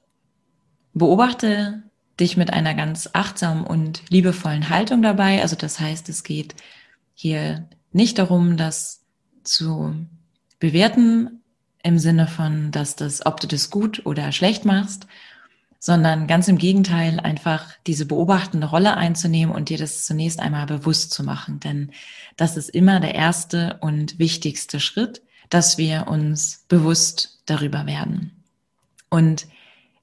Beobachte 0.93 1.83
dich 2.19 2.37
mit 2.37 2.53
einer 2.53 2.75
ganz 2.75 3.09
achtsamen 3.13 3.65
und 3.65 4.03
liebevollen 4.11 4.69
Haltung 4.69 5.03
dabei. 5.03 5.41
Also 5.43 5.57
das 5.57 5.81
heißt, 5.81 6.09
es 6.09 6.23
geht 6.23 6.55
hier 7.15 7.69
nicht 7.93 8.19
darum, 8.19 8.57
das 8.57 9.03
zu 9.43 9.95
bewerten 10.59 11.40
im 11.83 11.99
Sinne 11.99 12.27
von, 12.27 12.71
dass 12.71 12.97
das, 12.97 13.25
ob 13.25 13.41
du 13.41 13.47
das 13.47 13.71
gut 13.71 14.05
oder 14.05 14.33
schlecht 14.33 14.65
machst, 14.65 15.07
sondern 15.79 16.27
ganz 16.27 16.47
im 16.49 16.59
Gegenteil 16.59 17.21
einfach 17.21 17.73
diese 17.87 18.05
beobachtende 18.05 18.67
Rolle 18.67 18.97
einzunehmen 18.97 19.55
und 19.55 19.71
dir 19.71 19.79
das 19.79 20.05
zunächst 20.05 20.39
einmal 20.39 20.67
bewusst 20.67 21.13
zu 21.13 21.25
machen. 21.25 21.59
Denn 21.61 21.91
das 22.37 22.57
ist 22.57 22.69
immer 22.69 23.01
der 23.01 23.15
erste 23.15 23.79
und 23.81 24.19
wichtigste 24.19 24.79
Schritt, 24.79 25.23
dass 25.49 25.79
wir 25.79 26.07
uns 26.07 26.65
bewusst 26.69 27.41
darüber 27.47 27.87
werden. 27.87 28.45
Und 29.09 29.47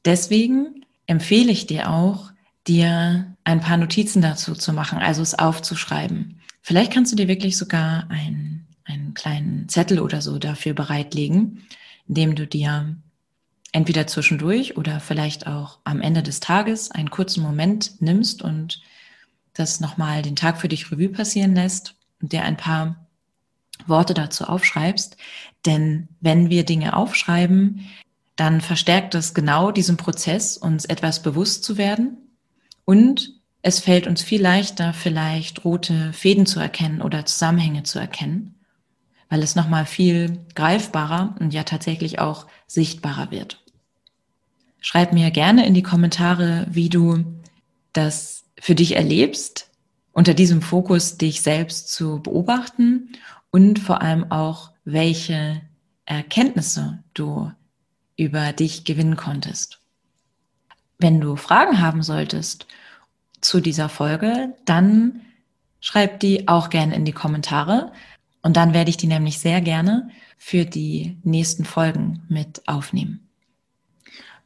deswegen 0.03 0.83
empfehle 1.05 1.51
ich 1.51 1.67
dir 1.67 1.91
auch, 1.91 2.31
dir 2.67 3.35
ein 3.43 3.61
paar 3.61 3.77
Notizen 3.77 4.21
dazu 4.21 4.55
zu 4.55 4.73
machen, 4.73 4.97
also 4.97 5.21
es 5.21 5.37
aufzuschreiben. 5.37 6.41
Vielleicht 6.61 6.91
kannst 6.91 7.11
du 7.13 7.15
dir 7.15 7.29
wirklich 7.29 7.55
sogar 7.55 8.07
kleinen 8.09 8.46
Zettel 9.67 9.99
oder 9.99 10.21
so 10.21 10.37
dafür 10.39 10.73
bereitlegen, 10.73 11.63
indem 12.07 12.35
du 12.35 12.47
dir 12.47 12.95
entweder 13.71 14.07
zwischendurch 14.07 14.77
oder 14.77 14.99
vielleicht 14.99 15.47
auch 15.47 15.79
am 15.83 16.01
Ende 16.01 16.23
des 16.23 16.39
Tages 16.39 16.91
einen 16.91 17.11
kurzen 17.11 17.43
Moment 17.43 18.01
nimmst 18.01 18.41
und 18.41 18.81
das 19.53 19.79
nochmal 19.79 20.21
den 20.21 20.35
Tag 20.35 20.59
für 20.59 20.67
dich 20.67 20.91
Revue 20.91 21.09
passieren 21.09 21.55
lässt 21.55 21.95
und 22.21 22.31
dir 22.31 22.43
ein 22.43 22.57
paar 22.57 23.07
Worte 23.85 24.13
dazu 24.13 24.45
aufschreibst. 24.45 25.17
Denn 25.65 26.07
wenn 26.21 26.49
wir 26.49 26.63
Dinge 26.63 26.95
aufschreiben, 26.95 27.87
dann 28.35 28.61
verstärkt 28.61 29.15
es 29.15 29.33
genau 29.33 29.71
diesen 29.71 29.97
Prozess, 29.97 30.57
uns 30.57 30.85
etwas 30.85 31.21
bewusst 31.21 31.63
zu 31.63 31.77
werden. 31.77 32.17
Und 32.85 33.33
es 33.61 33.79
fällt 33.79 34.07
uns 34.07 34.21
viel 34.21 34.41
leichter, 34.41 34.93
vielleicht 34.93 35.65
rote 35.65 36.13
Fäden 36.13 36.45
zu 36.45 36.59
erkennen 36.59 37.01
oder 37.01 37.25
Zusammenhänge 37.25 37.83
zu 37.83 37.99
erkennen, 37.99 38.56
weil 39.29 39.43
es 39.43 39.55
nochmal 39.55 39.85
viel 39.85 40.39
greifbarer 40.55 41.35
und 41.39 41.53
ja 41.53 41.63
tatsächlich 41.63 42.19
auch 42.19 42.47
sichtbarer 42.65 43.31
wird. 43.31 43.63
Schreib 44.79 45.13
mir 45.13 45.31
gerne 45.31 45.65
in 45.65 45.73
die 45.73 45.83
Kommentare, 45.83 46.67
wie 46.69 46.89
du 46.89 47.25
das 47.93 48.45
für 48.59 48.75
dich 48.75 48.95
erlebst, 48.95 49.69
unter 50.13 50.33
diesem 50.33 50.61
Fokus 50.61 51.17
dich 51.17 51.41
selbst 51.41 51.91
zu 51.91 52.21
beobachten 52.21 53.09
und 53.51 53.79
vor 53.79 54.01
allem 54.01 54.31
auch, 54.31 54.71
welche 54.85 55.61
Erkenntnisse 56.05 57.03
du 57.13 57.51
über 58.15 58.53
dich 58.53 58.83
gewinnen 58.83 59.15
konntest. 59.15 59.79
Wenn 60.97 61.21
du 61.21 61.35
Fragen 61.35 61.81
haben 61.81 62.01
solltest 62.01 62.65
zu 63.41 63.59
dieser 63.59 63.89
Folge, 63.89 64.55
dann 64.65 65.21
schreib 65.79 66.19
die 66.19 66.47
auch 66.47 66.69
gerne 66.69 66.95
in 66.95 67.05
die 67.05 67.11
Kommentare 67.11 67.91
und 68.41 68.57
dann 68.57 68.73
werde 68.73 68.89
ich 68.89 68.97
die 68.97 69.07
nämlich 69.07 69.39
sehr 69.39 69.61
gerne 69.61 70.09
für 70.37 70.65
die 70.65 71.17
nächsten 71.23 71.65
Folgen 71.65 72.23
mit 72.29 72.67
aufnehmen. 72.67 73.27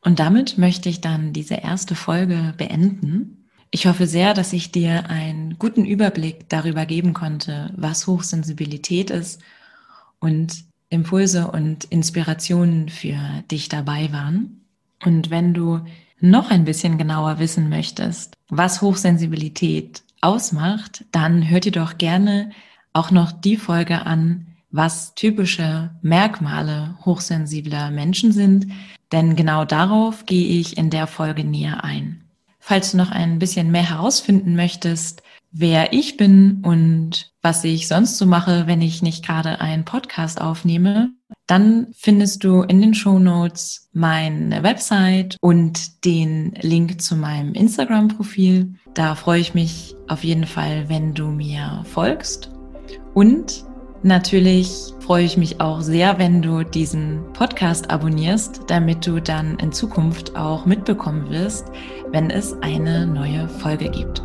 Und 0.01 0.19
damit 0.19 0.57
möchte 0.57 0.89
ich 0.89 1.01
dann 1.01 1.33
diese 1.33 1.55
erste 1.55 1.95
Folge 1.95 2.53
beenden. 2.57 3.47
Ich 3.69 3.85
hoffe 3.85 4.07
sehr, 4.07 4.33
dass 4.33 4.53
ich 4.53 4.71
dir 4.71 5.09
einen 5.09 5.59
guten 5.59 5.85
Überblick 5.85 6.49
darüber 6.49 6.85
geben 6.85 7.13
konnte, 7.13 7.71
was 7.77 8.07
Hochsensibilität 8.07 9.11
ist 9.11 9.41
und 10.19 10.63
Impulse 10.89 11.49
und 11.51 11.85
Inspirationen 11.85 12.89
für 12.89 13.17
dich 13.49 13.69
dabei 13.69 14.11
waren. 14.11 14.65
Und 15.03 15.29
wenn 15.29 15.53
du 15.53 15.81
noch 16.19 16.51
ein 16.51 16.65
bisschen 16.65 16.97
genauer 16.97 17.39
wissen 17.39 17.69
möchtest, 17.69 18.35
was 18.49 18.81
Hochsensibilität 18.81 20.03
ausmacht, 20.21 21.05
dann 21.11 21.49
hört 21.49 21.65
dir 21.65 21.71
doch 21.71 21.97
gerne 21.97 22.51
auch 22.93 23.11
noch 23.11 23.31
die 23.31 23.57
Folge 23.57 24.05
an, 24.05 24.47
was 24.71 25.15
typische 25.15 25.91
Merkmale 26.01 26.95
hochsensibler 27.05 27.91
Menschen 27.91 28.31
sind, 28.31 28.67
denn 29.11 29.35
genau 29.35 29.65
darauf 29.65 30.25
gehe 30.25 30.59
ich 30.59 30.77
in 30.77 30.89
der 30.89 31.07
Folge 31.07 31.43
näher 31.43 31.83
ein. 31.83 32.23
Falls 32.59 32.91
du 32.91 32.97
noch 32.97 33.11
ein 33.11 33.39
bisschen 33.39 33.71
mehr 33.71 33.89
herausfinden 33.89 34.55
möchtest, 34.55 35.23
wer 35.51 35.93
ich 35.93 36.15
bin 36.15 36.61
und 36.63 37.31
was 37.41 37.63
ich 37.63 37.87
sonst 37.87 38.17
so 38.17 38.25
mache, 38.25 38.67
wenn 38.67 38.81
ich 38.81 39.01
nicht 39.01 39.25
gerade 39.25 39.59
einen 39.59 39.83
Podcast 39.83 40.39
aufnehme, 40.39 41.11
dann 41.47 41.87
findest 41.97 42.43
du 42.43 42.61
in 42.61 42.79
den 42.79 42.93
Show 42.93 43.19
Notes 43.19 43.89
meine 43.93 44.63
Website 44.63 45.37
und 45.41 46.05
den 46.05 46.53
Link 46.61 47.01
zu 47.01 47.15
meinem 47.15 47.53
Instagram-Profil. 47.53 48.75
Da 48.93 49.15
freue 49.15 49.41
ich 49.41 49.53
mich 49.53 49.95
auf 50.07 50.23
jeden 50.23 50.45
Fall, 50.45 50.87
wenn 50.87 51.13
du 51.13 51.27
mir 51.27 51.83
folgst. 51.91 52.50
Und 53.13 53.65
Natürlich 54.03 54.95
freue 54.99 55.25
ich 55.25 55.37
mich 55.37 55.61
auch 55.61 55.81
sehr, 55.81 56.17
wenn 56.17 56.41
du 56.41 56.63
diesen 56.63 57.21
Podcast 57.33 57.91
abonnierst, 57.91 58.61
damit 58.65 59.05
du 59.05 59.21
dann 59.21 59.59
in 59.59 59.71
Zukunft 59.71 60.35
auch 60.35 60.65
mitbekommen 60.65 61.29
wirst, 61.29 61.67
wenn 62.11 62.31
es 62.31 62.59
eine 62.63 63.05
neue 63.05 63.47
Folge 63.47 63.89
gibt. 63.89 64.23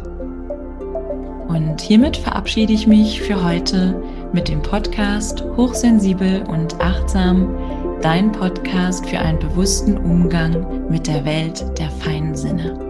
Und 1.48 1.78
hiermit 1.78 2.16
verabschiede 2.16 2.72
ich 2.72 2.86
mich 2.86 3.20
für 3.20 3.44
heute 3.44 4.02
mit 4.32 4.48
dem 4.48 4.62
Podcast 4.62 5.44
Hochsensibel 5.56 6.42
und 6.48 6.80
Achtsam, 6.80 7.54
dein 8.00 8.32
Podcast 8.32 9.06
für 9.06 9.18
einen 9.18 9.38
bewussten 9.38 9.98
Umgang 9.98 10.88
mit 10.88 11.06
der 11.06 11.26
Welt 11.26 11.66
der 11.78 11.90
feinen 11.90 12.34
Sinne. 12.34 12.85